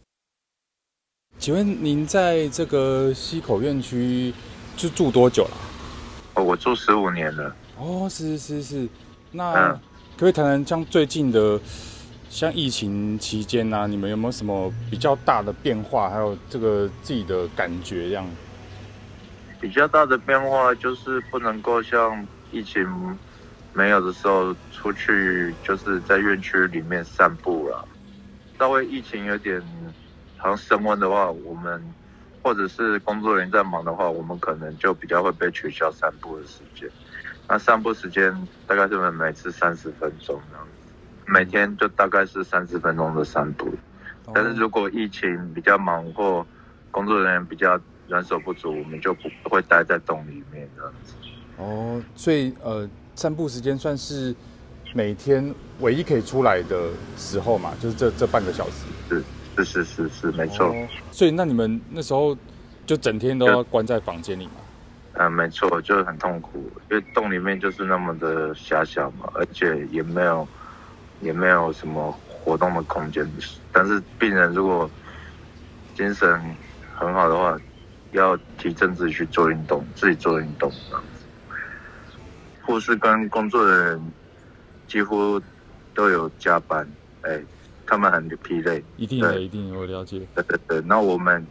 [1.38, 4.34] 请问您在这个西口院区
[4.76, 5.56] 就住多久了？
[6.34, 7.54] 哦，我住十五年了。
[7.78, 8.88] 哦，是是是，
[9.32, 9.80] 那
[10.16, 11.60] 可以谈谈像最近的。
[12.28, 16.08] 像疫情期间呢，你们有没有什么比较大的变化？
[16.08, 18.26] 还有这个自己的感觉这样？
[19.60, 22.88] 比较大的变化就是不能够像疫情
[23.74, 27.86] 没有的时候出去，就是在院区里面散步了。
[28.58, 29.62] 稍微疫情有点
[30.38, 31.84] 好像升温的话，我们
[32.42, 36.88] 或者是工作人员在忙的话，我们可能就比较会被取消散步的时间。
[37.48, 38.34] 那散步时间
[38.66, 40.70] 大概是每次三十分钟这样子。
[41.26, 43.72] 每天就大概是三十分钟的散步，
[44.34, 46.44] 但是如果疫情比较忙或
[46.90, 47.78] 工作人员比较
[48.08, 51.14] 人手不足，我们就不会待在洞里面这样子。
[51.58, 54.34] 哦，所以呃，散步时间算是
[54.92, 58.86] 每天唯一可以出来的时候嘛，就是这这半个小时。
[59.08, 60.74] 是是是是是，没错。
[61.12, 62.36] 所以那你们那时候
[62.84, 64.52] 就整天都要关在房间里吗？
[65.26, 70.46] 嗯，没错，就是很痛苦，因为洞里面就是那么的狭小嘛，而且也没有。
[71.20, 73.24] 也没有什么活动的空间，
[73.70, 74.90] 但是病人如果
[75.94, 76.28] 精神
[76.98, 77.56] 很好的话，
[78.10, 81.24] 要提振自己去做运动，自己做运动这样子。
[82.62, 84.12] 护士跟工作人员
[84.88, 85.40] 几乎
[85.94, 86.84] 都有加班，
[87.20, 87.40] 哎，
[87.86, 90.26] 他们很疲累，一定的，一定我了解。
[90.34, 91.46] 对对对，那我们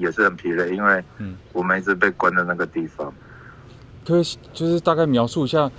[0.00, 3.12] 也是很疲累，因为嗯，我们一直被关在那个地方。
[4.04, 5.70] 可以就是大概描述一下。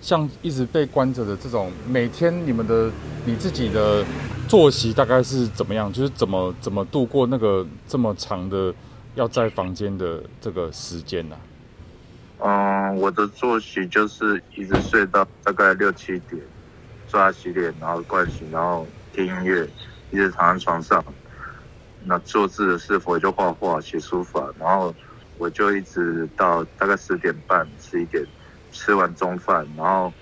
[0.00, 2.88] 像一直被关着的这种，每天你们的
[3.24, 4.04] 你自己的
[4.46, 5.92] 作息大概是怎么样？
[5.92, 8.72] 就是怎么怎么度过那个这么长的
[9.16, 11.36] 要在房间的这个时间呢？
[12.38, 16.40] 嗯，我的作息就是一直睡到大概六七点，
[17.08, 19.68] 刷洗脸，然后盥洗，然后听音乐，
[20.12, 21.04] 一直躺在床上。
[22.08, 24.96] 那做字的是否就画画、写书法，然后
[25.36, 28.26] 我就一直到大概十点半、十一点。
[28.70, 30.12] 吃完中饭，然后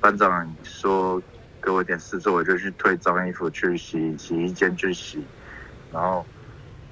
[0.00, 1.22] 班长说
[1.60, 5.22] 给我一点事做，我就去退脏衣服去洗洗衣间去洗，
[5.92, 6.26] 然后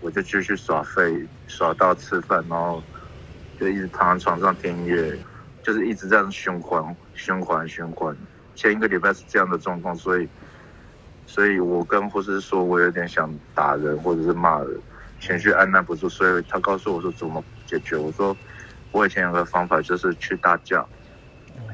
[0.00, 2.84] 我就继续耍废，耍到吃饭，然后
[3.58, 5.18] 就一直躺在床上听音乐，
[5.62, 8.14] 就是一直这样循环循环循环。
[8.54, 10.28] 前一个礼拜是这样的状况，所以
[11.26, 14.80] 所以我跟护士说我有点想打人或者是骂人，
[15.20, 18.36] 情绪按捺不住，所以他告诉我说怎么解决，我说。
[18.92, 20.88] 我以前有个方法，就是去大叫，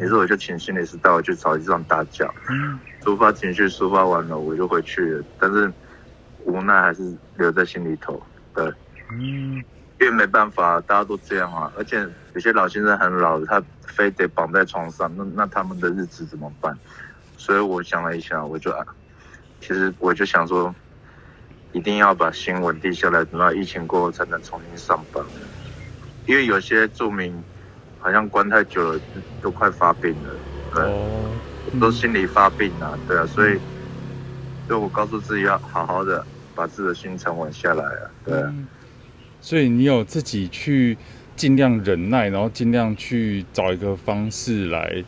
[0.00, 2.26] 于是我就请心理师带我去找地方大叫，
[3.04, 5.24] 抒发情绪，抒发完了我就回去了。
[5.38, 5.72] 但是
[6.44, 8.20] 无奈还是留在心里头，
[8.52, 8.64] 对，
[9.12, 9.54] 嗯，
[10.00, 11.72] 因为没办法，大家都这样啊。
[11.76, 16.76] 而且有些老先生很老，他非得绑在床上，那那他们的日子怎么办？
[17.36, 18.74] 所以我想了一下，我就，
[19.62, 20.75] 其实我就想说，
[21.72, 25.25] 一定要把心稳定下来，等到疫情过后才能重新上班。
[26.27, 27.33] 因为有些著名
[28.01, 29.01] 好像关太久了，
[29.40, 30.35] 都快发病了，
[30.75, 33.59] 对，都心里发病了，对啊，所以，
[34.66, 38.42] 所以我告诉自己要好好的把自己的心沉稳下来啊，对。
[39.40, 40.96] 所以你有自己去
[41.35, 45.05] 尽量忍耐，然后尽量去找一个方式来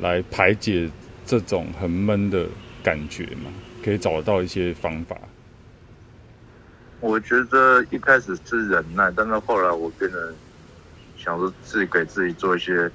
[0.00, 0.90] 来排解
[1.24, 2.46] 这种很闷的
[2.84, 3.50] 感觉嘛？
[3.82, 5.16] 可以找到一些方法。
[7.00, 10.32] 我觉得一开始是忍耐，但是后来我变得。
[11.14, 12.90] 想说自己给自己做一些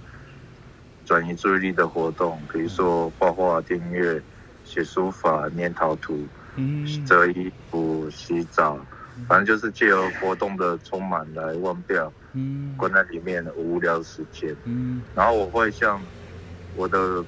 [1.06, 4.22] 转移注意力的活动，比如说画画、听音乐、
[4.66, 6.28] 写书法、捏陶土、
[7.06, 8.78] 折衣服、洗澡，
[9.30, 12.12] 反正就是借由活动的充满来忘掉
[12.76, 14.54] 关在里面的无聊时间。
[15.16, 16.06] 然后我会向
[16.76, 17.24] 我的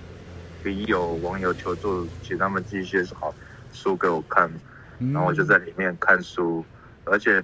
[0.61, 3.33] 笔友、网友求助，请他们寄一些好
[3.71, 4.51] 书给我看，
[4.99, 6.63] 然后我就在里面看书，
[7.05, 7.43] 而且。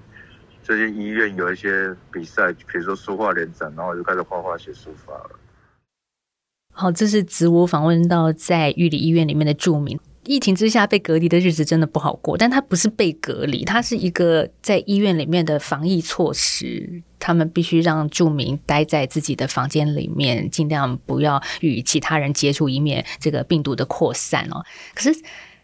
[0.68, 5.30] 最近医院有一些比赛，比如说书画联展，然后我就开始画画写书法了。
[6.74, 10.00] 好，这是子午访问到在玉里医院里面的住民。
[10.24, 24.66] 疫情之下被隔离的日子真的不好过，但他不是被隔离，他是一个在医院里面的防疫措施，他们必须让住民待在自己的房间里面，尽量不要与其他人接触，以免这个病毒的扩散哦。
[24.96, 25.16] 可是。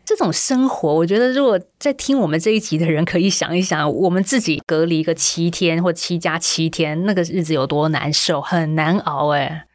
[0.04, 9.68] 这种生活，我觉得如果在听我们这一集的人，可以想一想，我们自己隔离个七天或七加七天，那个日子有多难受，很难熬哎。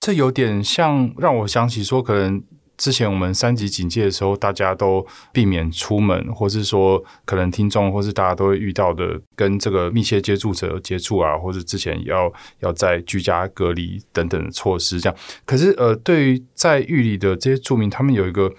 [0.00, 2.42] 这有点像让我想起说，可能
[2.76, 15.16] 之前我们三级警戒的时候，大家都避免出门，或是说可能听众或是大家都会遇到的，跟这个密切接触者接触啊，或者之前要要在居家隔离等等的措施这样。
[15.44, 18.52] 可是呃，对于在狱里的这些住民，他们有一个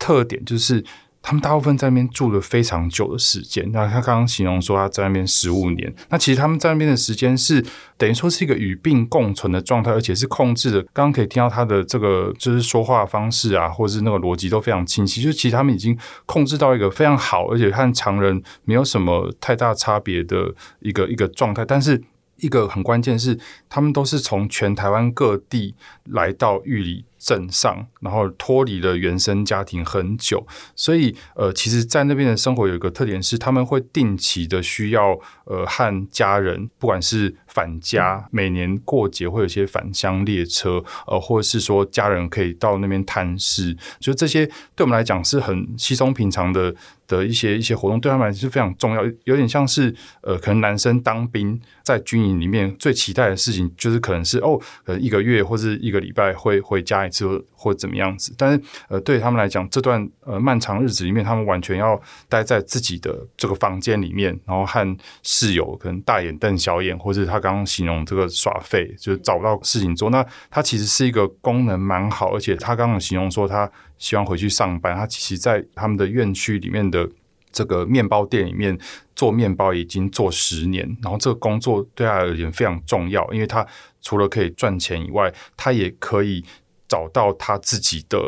[0.00, 0.84] 特点就是。
[1.22, 3.70] 他们大部分在那边住了非常久的时间。
[3.72, 7.62] 那他刚刚形容说他在那边十五年，那其实他们在那边的时间是
[7.98, 10.80] 等于说是一个与病共存的状态，而且是控制的。
[10.94, 15.20] 刚刚可以听到他的这个就是说话方式啊，或者是那个逻辑都非常清晰。
[15.20, 21.66] 就其实他们已经控制到一个非常好，而且和常人没有什么太大差别的一个一个状态。
[21.66, 22.02] 但是
[22.38, 27.04] 一个很关键是，他们都是从全台湾各地来到玉里。
[27.20, 46.74] 镇上，然后脱离了原生家庭很久，所以呃，其实，在那边的生活有一个特点是，他们会定期的需要呃和家人，不管是返家，每年过节会有一些返乡列车，呃，或者是说家人可以到那边探视，就这些对我们来讲是很稀松平常的
[47.06, 57.09] 的一些一些活动，对他们来讲是非常重要，有点像是呃，可能男生当兵在军营里面最期待的事情，就是可能是哦，可能，一个月或者一个礼拜会回家。
[57.10, 70.08] 就或怎么样子，但是呃，对他们来讲，这段呃漫长日子里面，他们完全要待在自己的这个房间里面，然后和室友可能大眼瞪小眼，或者他刚刚形容这个耍废，就是找不到事情做。
[70.10, 74.96] 那他其实是一个功能蛮好，而且他刚刚形容说他希望回去上班。
[74.96, 77.08] 他其实，在他们的院区里面的
[77.52, 78.78] 这个面包店里面
[79.14, 83.66] 做面包已经做十年，然后这个工作对他而言非常重要，因为他
[84.00, 86.44] 除了可以赚钱以外，他也可以。
[86.90, 88.18] 找到他自己的，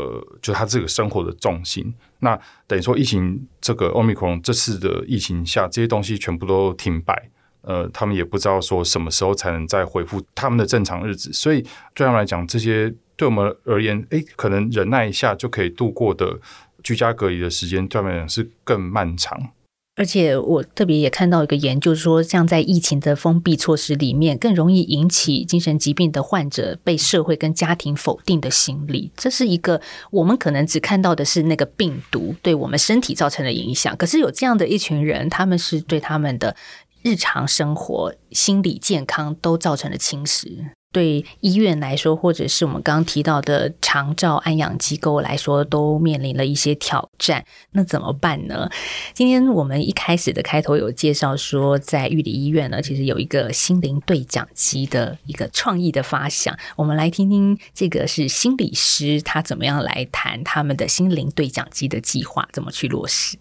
[0.40, 1.92] 就他这个生活的重心。
[2.20, 7.28] 那等于说，疫情这个奥密克戎这次的疫情下，这些东西全部都停摆。
[7.62, 11.32] 呃，他们也不知道说什么时候才能再恢复他们的正常日子。
[11.32, 11.60] 所以
[11.92, 16.38] 对他们来讲，这些对我们而言，诶，可能忍耐一下就可以度过的
[16.84, 19.50] 居家隔离的时间，对他们是更漫长。
[19.94, 29.12] 而且我特别也看到一个研究说，像在疫情的封闭措施里面，更容易引起精神疾病的患者被社会跟家庭否定的心理。
[29.14, 36.56] 这是一个我们可能只看到的是那个病毒对我们身体造成的影响，可是有这样的一群人，他们是对他们的
[37.02, 40.70] 日常生活、心理健康都造成了侵蚀。
[40.92, 47.44] 对医院来说，或者是我们刚刚提到的长照安养机构来说，都面临了一些挑战。
[47.72, 48.70] 那怎么办呢？
[49.14, 56.56] 今天我们一开始的开头有介绍说，在玉里医院呢，其实有一个心灵对讲机的一个创意的发想。
[56.76, 63.38] 我们来听听这个是心理师他怎么样来谈他们的心灵对讲机的计划，怎么去落实？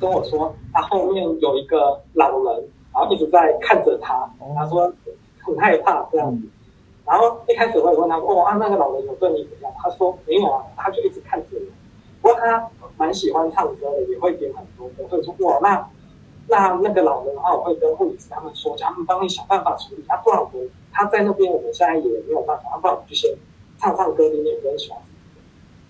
[0.00, 4.28] 跟我说，他后面有一个老人，然后一直在看着他。
[4.56, 4.92] 他说。
[5.48, 6.48] 很害怕这样子，
[7.06, 9.72] 然后一开始我也问他，哦啊，那个老人有对你怎样？
[9.82, 11.66] 他说没有啊，他就一直看着我。
[12.20, 15.04] 不过他蛮喜欢唱歌的，也会点很多歌。
[15.08, 15.88] 会说哇，那
[16.48, 20.04] 那那个老人的话，我会跟护理师他们说，叫他们帮你想办法处理。
[20.08, 20.50] 他不然我
[20.92, 22.76] 他在那边，我们现在也没有办法。
[22.80, 23.30] 不然我就先
[23.78, 25.00] 唱唱歌，你也不用喜欢。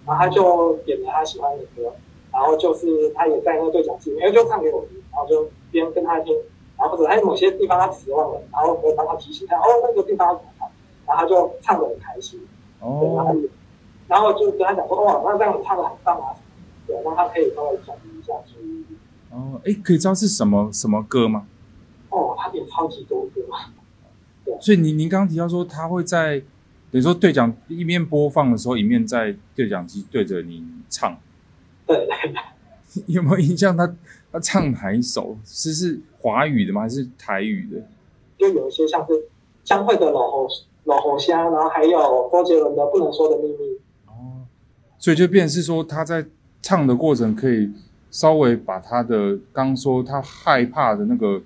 [0.07, 1.93] 然后他就点了他喜欢的歌，
[2.33, 6.37] 然后就是他也在那个对讲机，因为就唱给我听，然后就边跟他听。
[6.79, 10.71] 然后或者还有某些地方他词忘了，然后我帮他提醒他，哦，那个地方要怎么唱，
[11.07, 12.41] 然后他就唱的很开心。
[12.81, 13.15] 哦。
[13.17, 13.41] 然后，
[14.07, 16.33] 然后就跟他讲说，哇，那这样你唱的很棒啊，
[16.87, 18.97] 对，让他可以稍微转移一下注意力。
[19.31, 21.49] 哦，哎，可以知道是什么什么歌吗？
[22.11, 23.43] 哦，他点超级多歌。
[24.47, 24.57] 对。
[24.61, 26.39] 所以您您刚刚提到说，他会在
[26.91, 31.19] 等于说对讲一面播放的时候，一面在对讲机对着你唱。
[31.87, 32.09] 对。
[33.07, 33.77] 有没有印象？
[33.77, 33.93] 他
[34.33, 35.37] 他唱哪一首？
[35.45, 36.01] 是是。
[36.21, 36.83] 华语的吗？
[36.83, 37.83] 还是台语的？
[38.39, 39.13] 就有一些像是
[39.65, 40.49] 江蕙的《老猴
[40.85, 43.55] 老猴虾》，然后还有周杰伦的《不能说的秘密》。
[44.07, 44.47] 哦，
[44.99, 46.25] 所以就变是说他在
[46.63, 47.71] 唱的过程，可以
[48.11, 51.43] 稍微把他的刚说他害怕的那个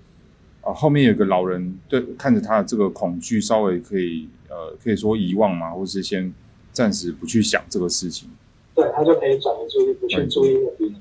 [0.60, 6.32] 啊，后面有个老人对看着他的这个恐惧，稍微可以呃，可以说遗忘嘛，或是先
[6.72, 8.28] 暂时不去想这个事情。
[8.74, 10.94] 对他就可以转移注意力，不去注意那边。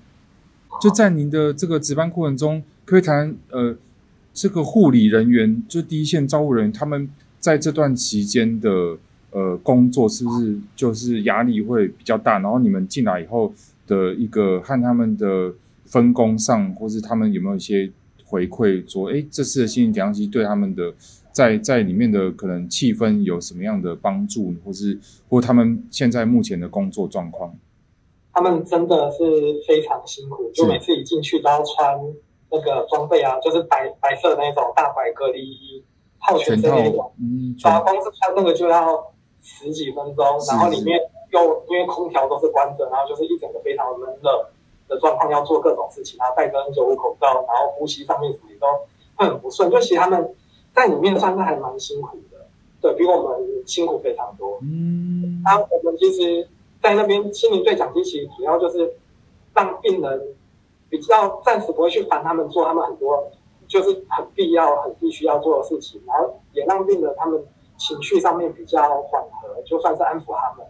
[0.81, 2.63] 就在您的这个值班过程中。
[2.91, 3.73] 可以谈呃，
[4.33, 8.97] 这个护理人员就第一线照护人员，他们在这段期间的
[9.31, 12.37] 呃工作是不是就是压力会比较大？
[12.39, 13.53] 然后你们进来以后
[13.87, 15.53] 的一个和他们的
[15.85, 17.89] 分工上，或是他们有没有一些
[18.25, 20.93] 回馈，说哎，这次的心灵调养对他们的
[21.31, 24.99] 在在里面的可能气氛有什么样的帮助，或是
[25.29, 27.55] 或他们现在目前的工作状况？
[28.33, 29.17] 他们真的是
[29.65, 31.97] 非常辛苦，就每次一进去都要穿。
[32.51, 35.83] 那个装备啊，就是白白色那种大白隔离衣，
[36.19, 37.11] 套全身那种。
[37.19, 40.99] 嗯，打光是穿那个就要十几分钟，然后里面
[41.31, 44.45] 又因为空调都是关着，然后就是一整个非常闷热
[44.87, 48.67] 的状况，要做各种事情，然后戴着 N95 口罩，然后呼吸上面什么也都
[49.15, 49.71] 会很不顺。
[49.71, 50.35] 就其实他们
[50.75, 52.37] 在里面算是还蛮辛苦的，
[52.81, 54.59] 对比我们辛苦非常多。
[54.61, 56.47] 嗯，那我们其实，
[56.81, 58.93] 在那边心灵对讲机，其实主要就是
[59.53, 60.35] 让病人
[60.91, 63.27] 比较暂时不会去烦他们做他们很多
[63.67, 67.41] 就是很必要、很必须要做的事情，然后也让病人他们
[67.77, 70.67] 情绪上面比较缓和，就算是安抚他们。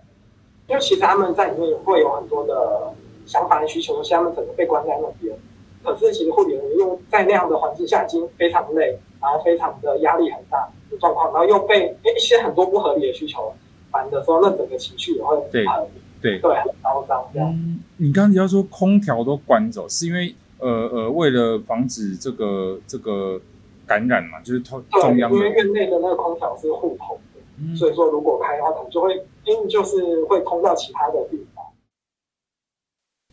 [0.68, 2.94] 因为其实他们在里面也会有很多的
[3.26, 5.36] 想法和需求，尤其他们整个被关在那边。
[5.84, 13.52] 可是其实护理人员又在那样的环境下已经非常累，然后非常的压力很大的状况，然后又被一些很多不合理的需求
[13.92, 15.88] 烦的时候，那整个情绪也会对很
[16.22, 16.40] 对。
[16.40, 17.50] 对很高涨这样。
[17.50, 23.42] 嗯，你刚刚提到说空调都关走，是因为呃呃，为了防止这个这个
[23.86, 29.16] 感染嘛，就是中对，中央的因为院内的那个空调是互通的，嗯所以说如果开的话，可能就会
[29.46, 31.66] 因为就是会通到其他的地方。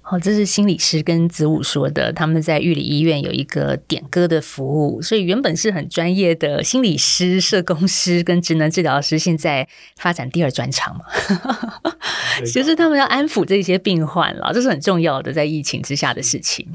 [0.00, 9.68] 好，这是心理师跟子午说的，他们在玉里医院有一个点歌的服务，所以原本是很专业的心理师、社工师跟职能治疗师，现在
[9.98, 11.04] 发展第二专长嘛，
[12.52, 16.66] 就是他们要安抚这些病患了，这是很重要的，在疫情之下的事情。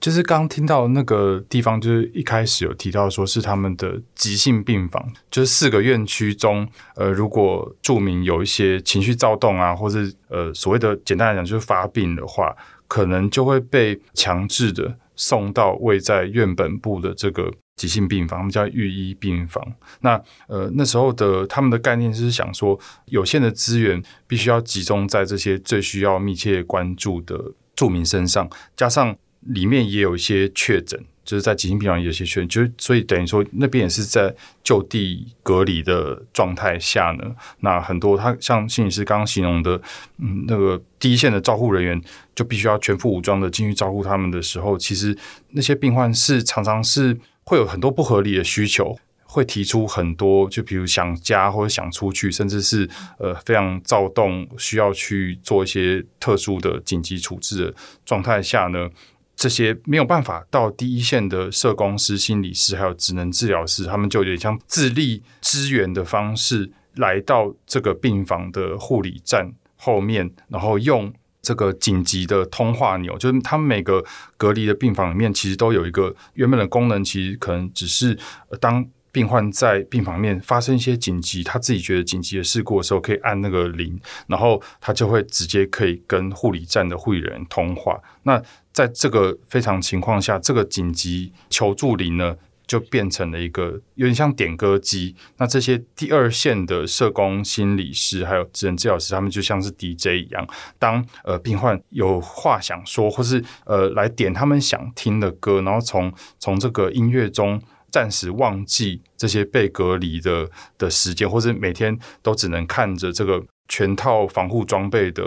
[0.00, 6.66] 就是刚听到那个地方，就是一开始有提到说是他们的急性病房，就是四个院区中，
[6.96, 12.52] 呃，如果住民有一些情绪躁动啊，或是呃所谓的简单来讲就是发病的话，
[12.88, 17.52] 可能就会被强制的送到位在院本部的这个
[17.82, 19.60] 急性病房，他们叫预医病房。
[20.02, 20.14] 那
[20.46, 27.36] 呃那时候的他们的概念是想说，有限的资源必须要集中在这些最需要密切关注的
[27.74, 37.34] 住民身上，加上里面也有一些确诊，就是在急性病房有些确诊，就所以等于说那边也是在就地隔离的状态下呢。
[37.58, 39.80] 那很多他像心理师刚刚形容的，
[40.18, 42.00] 嗯，那个第一线的照护人员
[42.36, 45.16] 就必须要全副武装的进去照顾他们的时候，其实
[45.50, 48.96] 那些病患是常常是会有很多不合理的需求。
[49.24, 52.86] 会提出很多，就比如想家或者想出去，甚至是
[53.18, 57.74] 呃非常躁动，需要去做一些特殊的紧急处置的
[58.04, 58.90] 状态下呢，
[59.34, 71.10] 这些没有办法到第一线的社工师、心理师还有职能治疗师，他们就有点像自立支援的方式，来到这个病房的护理站后面，然后用
[71.42, 74.02] 这个紧急的通话钮，就是他们每个
[74.38, 78.18] 隔离的病房里面，其实都有一个原本的功能，其实可能只是、
[78.60, 78.88] 当。
[79.14, 88.00] 病患在病房面发生一些紧急，他自己觉得紧急的事故的时候，可以按那个铃，然后他就会直接可以跟护理站的护理人通话。
[88.22, 92.34] 那在这个非常情况下，这个紧急求助铃呢，
[92.72, 95.14] 就变成了一个有点像点歌机。
[95.36, 100.46] 那这些第二线的社工、心理师还有职能治疗师，他们就像是 DJ 一样，
[100.78, 107.60] 当呃病患有话想说，或是呃来点他们想听的歌，然后从从这个音乐中。
[107.92, 110.48] 暂时忘记这些被隔离的
[110.78, 115.22] 的时间，或者每天都只能看着这个全套防护装备的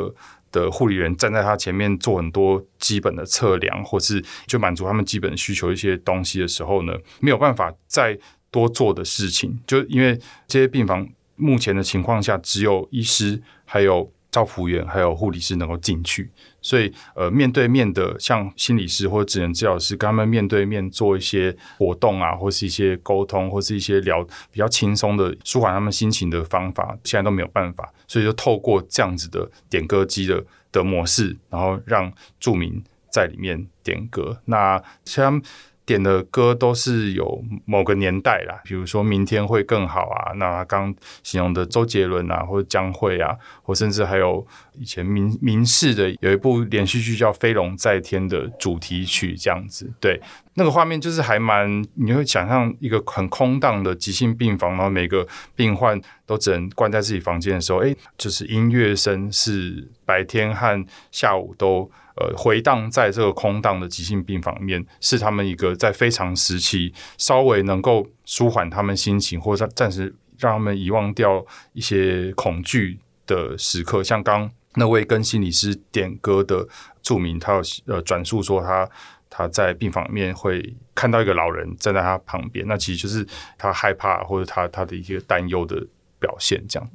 [0.60, 8.18] 的护理员站在他前面做很多基本的测量，或是就满足他们基本需求一些东西的时候呢，没有办法再
[8.50, 14.10] 多做的事情，就因为这些病房目前的情况下，只有医师还有。
[14.32, 16.30] 照护员还有护理师能够进去，
[16.66, 34.42] 所以呃，面对面的像心理师或者职能治疗师，跟他们面对面做一些活动啊，或是一些沟通，或是一些聊比较轻松的舒缓他们心情的方法，现在都没有办法，所以就透过这样子的点歌机的的模式，然后让住民在里面点歌。
[34.46, 35.40] 那像
[35.86, 50.20] 点的歌都是有某个年代啦，比如说明天会更好啊，那刚形容的周杰伦啊，或者江蕙啊，或甚至还有以前民民视的有一部连续剧叫《飞龙在天》的主题曲，这样子，对，
[50.56, 61.92] 那个画面就是还蛮，你会想象一个很空荡的急性病房，然后每个病患都只能关在自己房间的时候，诶，就是音乐声是白天和下午都。
[62.18, 72.98] 呃，回荡在这个空荡的急性病房里面，是他们一个在非常时期稍微能够舒缓他们心情，或者暂时让他们遗忘掉一些恐惧
[73.28, 74.02] 的时刻。
[74.02, 76.66] 像刚那位跟心理师点歌的
[77.02, 78.90] 著名，他有呃转述说他
[79.30, 85.86] 他在病房里面会看到一个老人站在他旁边，那其实就是他害怕或者他他的一些担忧的
[86.18, 86.90] 表现，这样。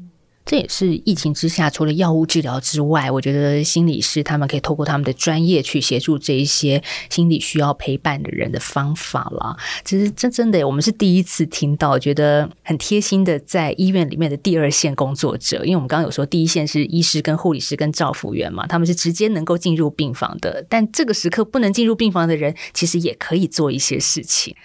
[0.51, 9.57] 这也是疫情之下，除了药物治疗之外，我觉得心理师他们可以透过他们的专业去协助这一些心理需要陪伴的人的方法了。
[9.85, 24.57] 其实真真的，我们是第一次听到，觉得很贴心的，在医院里面的第二线工作者，因为我们刚刚有说第一线是医师跟护理师跟照护员嘛，他们是直接能够进入病房的，但这个时刻不能进入病房的人，其实也可以做一些事情。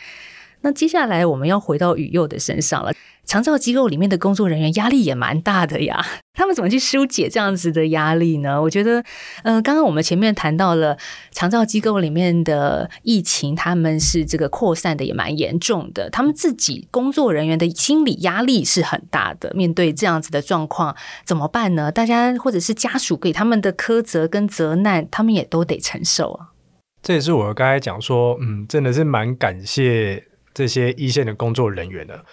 [0.62, 2.92] 那接下来我们要回到雨佑的身上了。
[3.26, 8.62] 长照机构里面的工作人员压力也蛮大的呀， 他们怎么去疏解这样子的压力呢？
[8.62, 9.04] 我觉得，
[9.44, 10.98] 呃，刚刚我们前面谈到了
[11.32, 19.52] 长照机构里面的疫情，他们是这个扩散的也蛮严重的，他们自己工作人员的心理压力是很大的。
[19.56, 20.96] 面对这样子的状况，
[21.26, 21.92] 怎么办呢？
[21.92, 26.48] 大家或者是家属给他们的苛责跟责难，他们也都得承受啊。
[27.02, 30.24] 这也是我刚才讲说，嗯，真的是蛮感谢
[30.54, 32.26] 这些一线的工作人员的。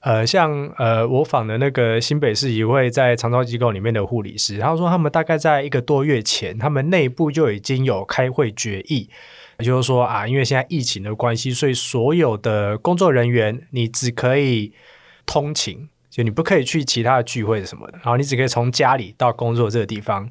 [0.00, 9.10] 呃，像呃，我访的那个新北市一位在长照机构里面的护理师，他说他们大概在一个多月前，他们内部就已经有开会决议，
[9.58, 14.72] 也就是说啊，因为现在疫情的关系，所以所有的工作人员你只可以
[15.26, 20.30] 通勤，就你不可以去其他的聚会什么的，然后你只可以从家里到工作这个地方。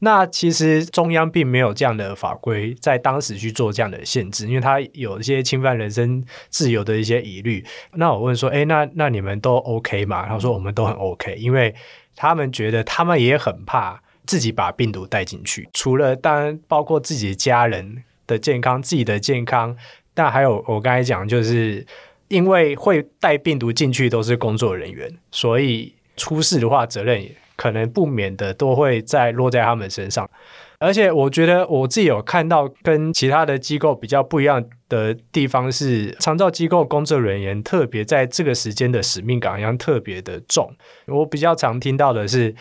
[0.00, 7.64] 那其实中央并没有这样的法规在当时去做这样的限制，因为他有一些侵犯人身自由的一些疑虑。
[7.94, 10.26] 那我问说，哎，那那你们都 OK 吗？
[10.28, 11.74] 他说我们都很 OK，因为
[12.14, 19.76] 他们觉得他们也很怕自己把病毒带进去，除了当然包括自己家人的健康、自己的健康，
[20.14, 21.84] 但还有我刚才讲，就是
[22.28, 27.28] 因为会带病毒进去都是工作人员，所以出事的话责任。
[27.58, 30.30] 可能不免的都会在落在他们身上，
[30.78, 40.72] 而且我觉得我自己有看到跟其他的机构比较不一样的地方是，长照机构工作人员特别在这个时间的使命感一样特别的重。
[41.08, 42.54] 我比较常听到的是，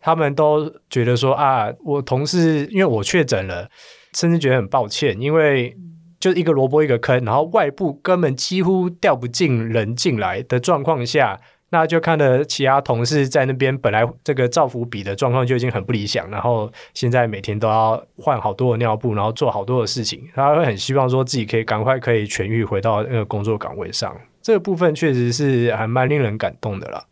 [0.00, 3.68] 他们都觉得说啊，我同事因为我确诊了，
[4.12, 5.76] 甚至觉得很抱歉，因为
[6.20, 11.40] 就一个萝卜一个坑，然后外部根本几乎调不进人进来的状况下。
[11.74, 24.16] 那就看了其他同事在那边，本来这个造福比的状况就已经很不理想，然后现在每天都要换好多的尿布，然后做好多的事情，他会很希望说自己可以赶快可以痊愈，回到那个工作岗位上。
[24.40, 27.06] 这个部分确实是还蛮令人感动的了。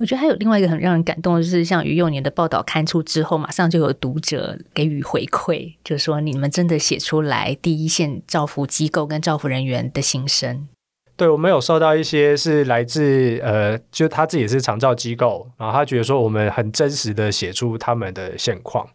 [0.00, 10.68] 我觉得还有另外一个很让人感动的是，像于幼年的报道刊出之后，马上就有读者给予回馈，就是说你们真的写出来第一线照福机构跟照福人员的心声。
[11.16, 18.86] 对，我们有收到一些是来自呃，就他自己是长照机构，然后他觉得说我们很真实的写出他们的现况。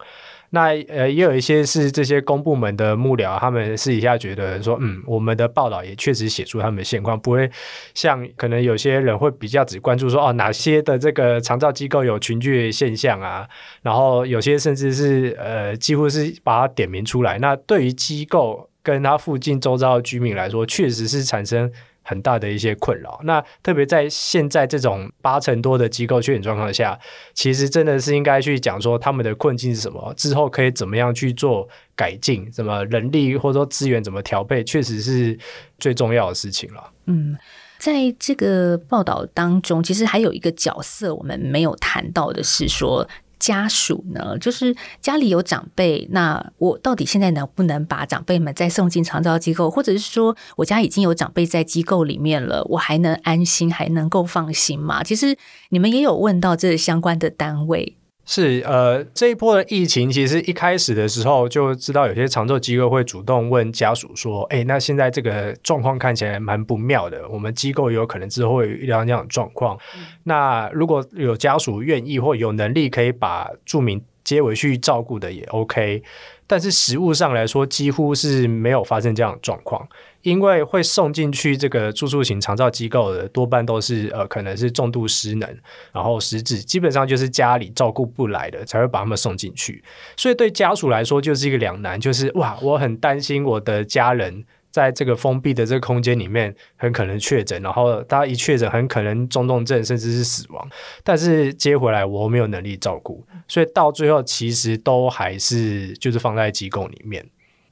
[0.52, 7.50] 那呃，也有一些是这些公部门的幕僚，他们私底下觉得说，嗯，我们的报道也确实写出他们的现况，不会
[7.96, 13.48] 像可能有些人会比较只关注说，哦，哪些的这个长照机构有群聚现象啊，
[13.82, 17.40] 然后有些甚至是呃，几乎是把它点名出来。
[17.40, 21.72] 那对于机构跟他附近周遭的居民来说，确实是产生。
[22.04, 27.00] 很大的一些困扰，那特别在现在这种八成多的机构缺员状况下，
[27.34, 35.38] 其实真的是应该去讲说他们的困境是什么，之后可以怎么样去做改进，什么人力或者说资源怎么调配，确实是
[35.78, 36.92] 最重要的事情了。
[37.06, 37.38] 嗯，
[37.78, 43.08] 在这个报道当中，其实还有一个角色我们没有谈到的是说。
[43.42, 55.04] 家属呢，就是家里有长辈，那我到底现在能不能把长辈们再送进长照机构，或者是说我家已经有长辈在机构里面了，我还能安心，还能够放心吗？
[55.04, 55.36] 其实
[55.70, 57.98] 你们也有问到这相关的单位。
[58.24, 69.78] 是呃，这一波的疫情其实一开始的时候就知道，有些长寿机构会主动问家属说：“哎，那现在这个状况看起来蛮不妙的，我们机构有可能之后会遇到这样的状况。
[70.24, 76.04] 那如果有家属愿意或有能力，可以把住民接回去照顾的也 OK。
[76.48, 79.88] 但是实物上来说，几乎是没有发生这样的状况。”
[80.22, 85.50] 因为会送进去这个住宿型长照机构的，多半都是呃，可能是重度失能，
[85.92, 89.84] 然后失智，基本上就是家里照顾不来的，才会把他们送进去。
[90.16, 100.68] 所以对家属来说，就是一个两难，就是哇，我很担心我的家人在这个封闭的这个空间里面很可能确诊，然后他一确诊，很可能中重症甚至是死亡。
[101.04, 107.24] 但是接回来我没有能力照顾，所以到最后其实都还是就是放在机构里面。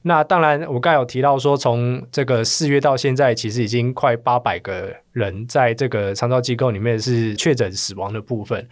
[0.02, 8.66] 那当然，我刚有提到说，从这个四月到现在，其实已经快八百个人在这个长照机构里面是确诊死亡的部分。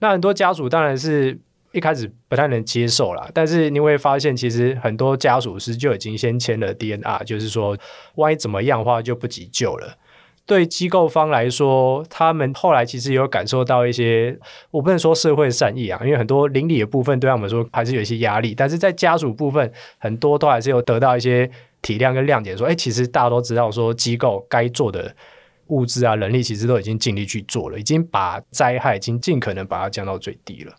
[0.00, 1.38] 那很多家属当然是
[1.72, 7.76] 一开始不太能接受啦，但是你会发现，其实很多家属是就已经先签了 DNR，就是说，
[8.16, 9.96] 万一怎么样的话就不急救了。
[10.44, 14.36] 对机构方来说，他们后来其实有感受到一些，
[14.72, 21.48] 我不能说社会善意啊，因为很多邻里的部分对他们说还是有一些压力，但是在家属部分，很多都还是有得到一些
[21.80, 25.14] 体谅跟谅解，说，哎，其实大家都知道，说机构该做的
[25.68, 30.74] 物资啊、人力，其实都已经尽力去做了，已经把灾害已经尽可能把它降到最低了。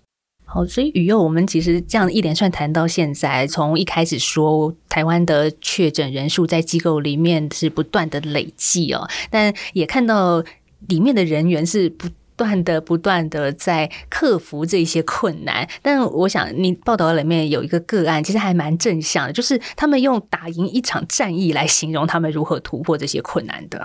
[0.46, 10.44] 好，所以雨佑，我们其实这样一连串谈到现在，从一开始说台湾的确诊人数在机构里面是不断的累计哦，但也看到
[10.88, 15.68] 里面的人员是不断的、不断的在克服这些困难。
[15.82, 23.84] 但我想，你报道里面有一个个案，其实还蛮正向的，就是他们用打赢一场战役来形容他们如何突破这些困难的。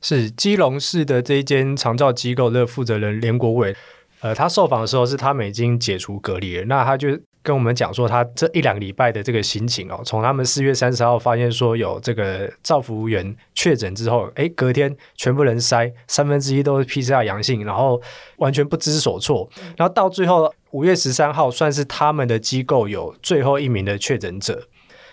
[0.00, 3.76] 是基隆市的这一间长照机构的负责人连国伟。
[4.20, 7.08] 呃，他受访的时候是他们已经解除隔离了，那他就
[7.40, 18.02] 跟我们讲说，他这一两个礼拜的这个心情哦，从他们四月三十号发现说有这个造服务员确诊之后，哎，隔天全部人筛三分之一都是 PCR 阳性，然后
[18.38, 24.66] 完全不知所措，然后到最后五月十三号算是他们的机构有最后一名的确诊者，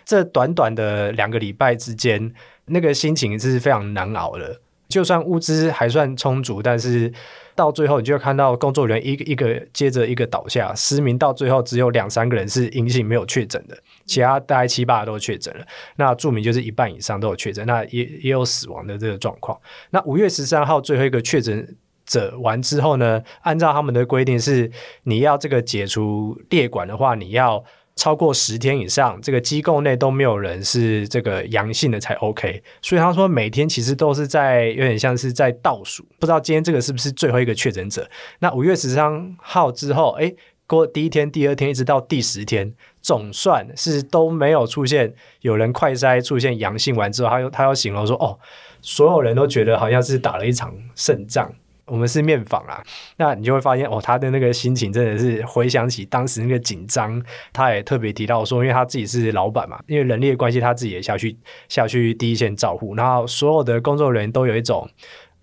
[0.03, 2.33] 这短短的两个礼拜之间，
[2.65, 7.13] 那个心情是非常难熬的，就算物资还算充足，但是。
[7.55, 15.65] 到最后，你就会看到工作人员一个一个接着一个倒下，失明到最后只有两三个人是阴性没有确诊的，其他大概七八都确诊了。
[15.95, 19.59] 那著名就是一半以上都有确诊，那也也有死亡的这个状况。
[19.91, 21.75] 那五月十三号最后一个确诊
[22.05, 24.69] 者完之后呢，按照他们的规定是，
[25.03, 27.63] 你要这个解除列管的话，你要。
[27.95, 32.61] 超过十天以上，这个机构内都没有人是这个阳性的才 OK。
[32.81, 38.07] 所以他说每天其实都是在有点像是在倒数，不知道今天这个是不是最后一个确诊者。
[38.39, 40.33] 那五月十三号之后，哎，
[40.67, 48.37] 过第一天、第二天一直到第十天，总算是都没有出现有人快筛出现阳性完之后，他又他又形容说，哦，
[48.81, 51.49] 所有人都觉得好像是打了一场胜仗。
[51.85, 52.81] 我们是面访啊，
[53.17, 57.21] 那你就会发现哦，他的那个心情真的是回想起当时那个紧张，
[57.53, 61.37] 他也特别提到说，因为他自己是老板嘛，因为人力的关系，他自己也下去
[61.69, 64.89] 下去第一线照顾，然后所有的工作人员都有一种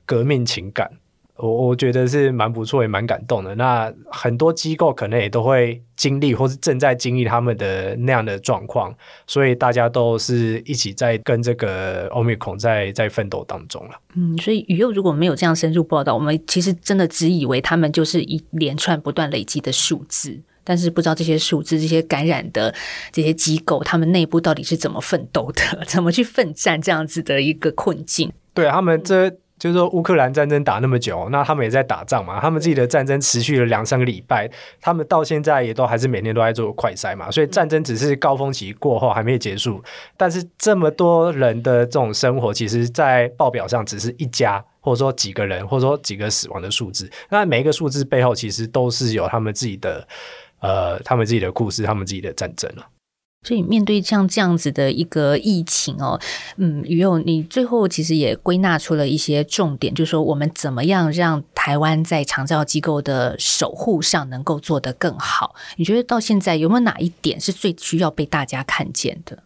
[0.05, 0.91] 革命情感。
[1.39, 3.55] 我我觉得是蛮不错，也蛮感动的。
[3.55, 8.95] 那很多机构可能也都会经历，或是正在经历他们的那样的状况，
[9.27, 13.93] 所以大家都是一起在跟这个欧米孔在在奋斗当中了。
[14.15, 22.73] 嗯，所以雨佑如果没有这样深入报道，我们其实真的只以为他们就是一连串不断累积的数字，但是不知道这些数字、这些感染的
[23.11, 28.31] 这些机构，他们内部到底是怎么奋斗的， 怎么去奋战这样子的一个困境。
[28.53, 29.35] 对他们这。
[29.63, 32.41] 就是说，乌克兰战争打那么久，那他们也在打仗嘛。
[32.41, 34.51] 他们自己的战争持续了两三个礼拜，
[34.81, 37.31] 他们到现在也都还是每天都在做快筛嘛。
[37.31, 39.81] 所以战争只是高峰期过后还没结束，
[40.17, 47.09] 但是这么多人的这种生活，其实在报表上只是一家，或者说几个人，或者说几个死亡的数字。
[47.31, 50.05] 那每一个数字背后，其实都是有他们自己的
[50.59, 52.85] 呃，他们自己的故事，他们自己的战争了。
[53.45, 56.21] 所以面对像这样子的一个疫情哦，
[56.59, 65.57] 嗯，于友，你最后其实也归纳出了一些重点，就是说我们怎么样让台湾在长照机构的守护上能够做得更好？
[65.77, 69.43] 你觉得到现在有没有哪一点是最需要被大家看见的？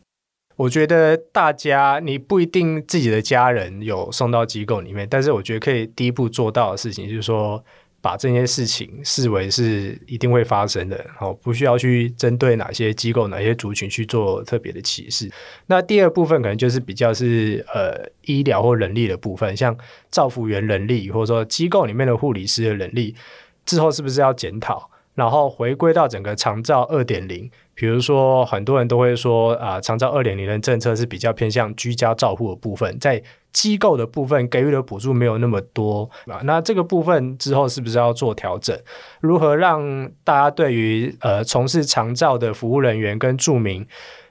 [0.56, 7.64] 我觉得大家你不一定自己的家人有送到机构里面，但是我觉得可以第一步做到的事情就是说。
[8.06, 15.28] 把这些事情视为是一定会发生的，好，不需要去针对哪些机构、哪些族群去做特别的歧视。
[15.66, 19.76] 那第二部分可能就是比较是呃医疗或人力的部分，像
[20.08, 23.16] 照护员人力，或者说机构里面的护理师的人力，
[23.64, 27.50] 之后是不是要检讨，然后回归到整个长照二点零？
[27.74, 33.20] 比如说很多人都会说啊，长照二点零的政策是比较偏向居家照护的部分，在
[33.56, 36.08] 机构的部分给予的补助没有那么多，
[36.42, 38.78] 那这个部分之后是不是要做调整？
[39.22, 39.80] 如何让
[40.22, 43.86] 大家对于呃从事长照的服务人员跟住民？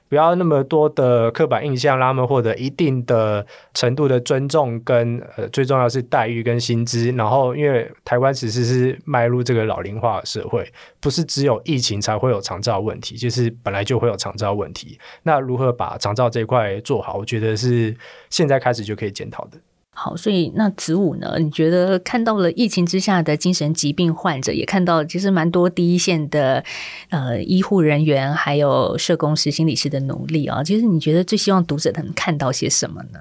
[0.08, 3.44] 不要那么多的刻板印象，让他们获得一定的
[3.74, 7.10] 程度的尊重，跟呃最重要是待遇跟薪资。
[7.12, 14.98] 然后，因为台湾其实是迈入这个老龄化社会，不是只有疫情才会有长照问题，就是本来就会有长照问题。
[15.22, 17.96] 那如何把长照这一块做好，我觉得是
[18.30, 19.58] 现在开始就可以检讨的。
[19.98, 21.36] 好，所以那子午呢？
[21.38, 26.62] 你觉得看到了疫情之下的精神疾病患者，也看到其实蛮多第一线的
[27.08, 30.62] 呃医护人员，还有社工师、心理师的努力啊。
[30.62, 33.18] 其实你觉得最希望读者他能看到些什么呢？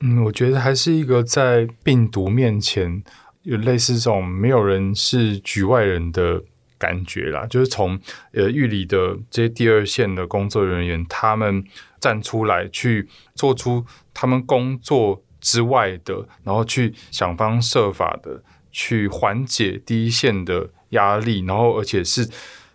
[0.00, 3.04] 嗯，我觉得还是一个在病毒面前
[3.44, 6.42] 有类似这种没有人是局外人的
[6.78, 7.46] 感觉啦。
[7.46, 7.96] 就是从
[8.32, 11.62] 呃狱里的这些第二线的工作人员，他们
[12.00, 15.22] 站出来去做出他们工作。
[15.42, 22.26] 之外的，然后去想方设法的去缓解第一线的压力，然后而且是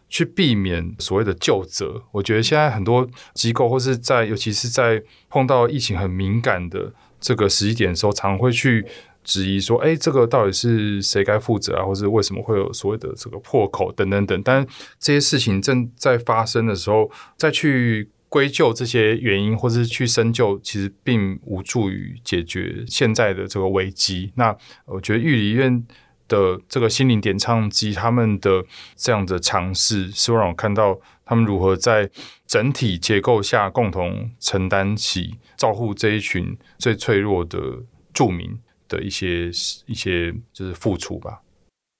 [0.07, 2.03] 去避免所谓的救责。
[2.11, 8.85] 我觉得现在很多机构或是在，尤其是在碰到疫情很敏感的这个时机点的时候，常会去。
[9.27, 11.83] 质疑说：“哎，这个到底是谁该负责啊？
[11.83, 14.41] 或是为什么会有所谓的这个破口等等等？
[14.41, 14.65] 但
[14.97, 24.31] 这些事情正在发生的时候，再去归咎这些原因，或是去深究，其实并无助于解决现在的这个危机。
[24.35, 24.55] 那
[24.85, 25.85] 我觉得玉里院
[26.27, 28.65] 的这个心灵点唱机，他们的
[28.95, 32.09] 这样的尝试，是让我看到他们如何在
[32.45, 38.59] 整体结构下共同承担起照顾这一群最脆弱的住民。”
[38.89, 39.49] 的一些
[39.85, 41.41] 一些就是付出吧。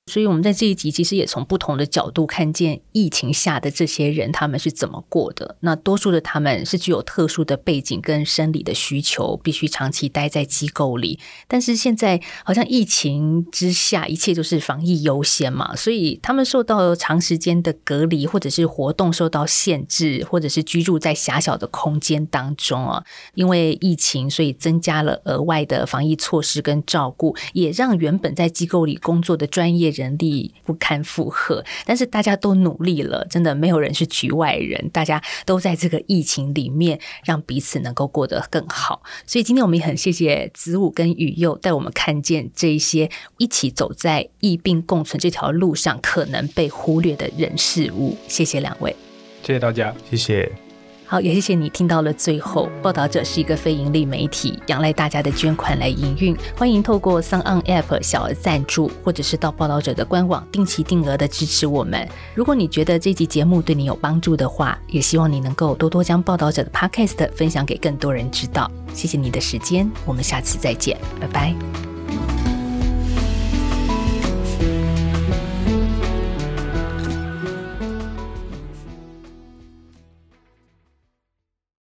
[0.07, 5.57] 所以，我们在这一集其实也从不同的角度看见疫情下的这些人他们是怎么过的。
[5.59, 11.19] 那多数的他们是具有特殊的背景跟生理的需求，必须长期待在机构里。
[11.47, 23.03] 但是现在好像疫情之下，一切都是防疫优先嘛，所以他们受到长时间的隔离，或者是活动受到限制，或者是居住在狭小的空间当中啊。
[23.33, 29.96] 因为疫情，所以增加了额外的防疫措施跟照顾，也让原本在机构里工作的专业。
[29.97, 39.01] 人力不堪负荷，但是大家都努力了，真的没有人是局外人，大家都在这个疫情里面，让彼此能够过得更好。
[39.25, 48.15] 所以今天我们也很谢谢子午跟雨佑带我们看见这一些一起走在疫病共存这条路上可能被忽略的人事物。
[48.27, 48.95] 谢谢两位，
[49.43, 50.66] 谢谢大家，谢谢。
[51.09, 52.69] 好，也谢谢你听到了最后。
[52.83, 56.35] 报道者是一个非盈利媒体，仰赖大家的捐款来营运。
[56.57, 62.05] 欢迎透过 s o n App 小额赞助，或者是到报道者的官网定期定额的支持我们。
[62.35, 68.69] 如果你觉得这集节目对你有帮助的话，也希望你能够多多将报道者的 Podcast 分享给更多人知道。
[68.93, 72.46] 谢谢你的时间，我们下次再见，拜拜。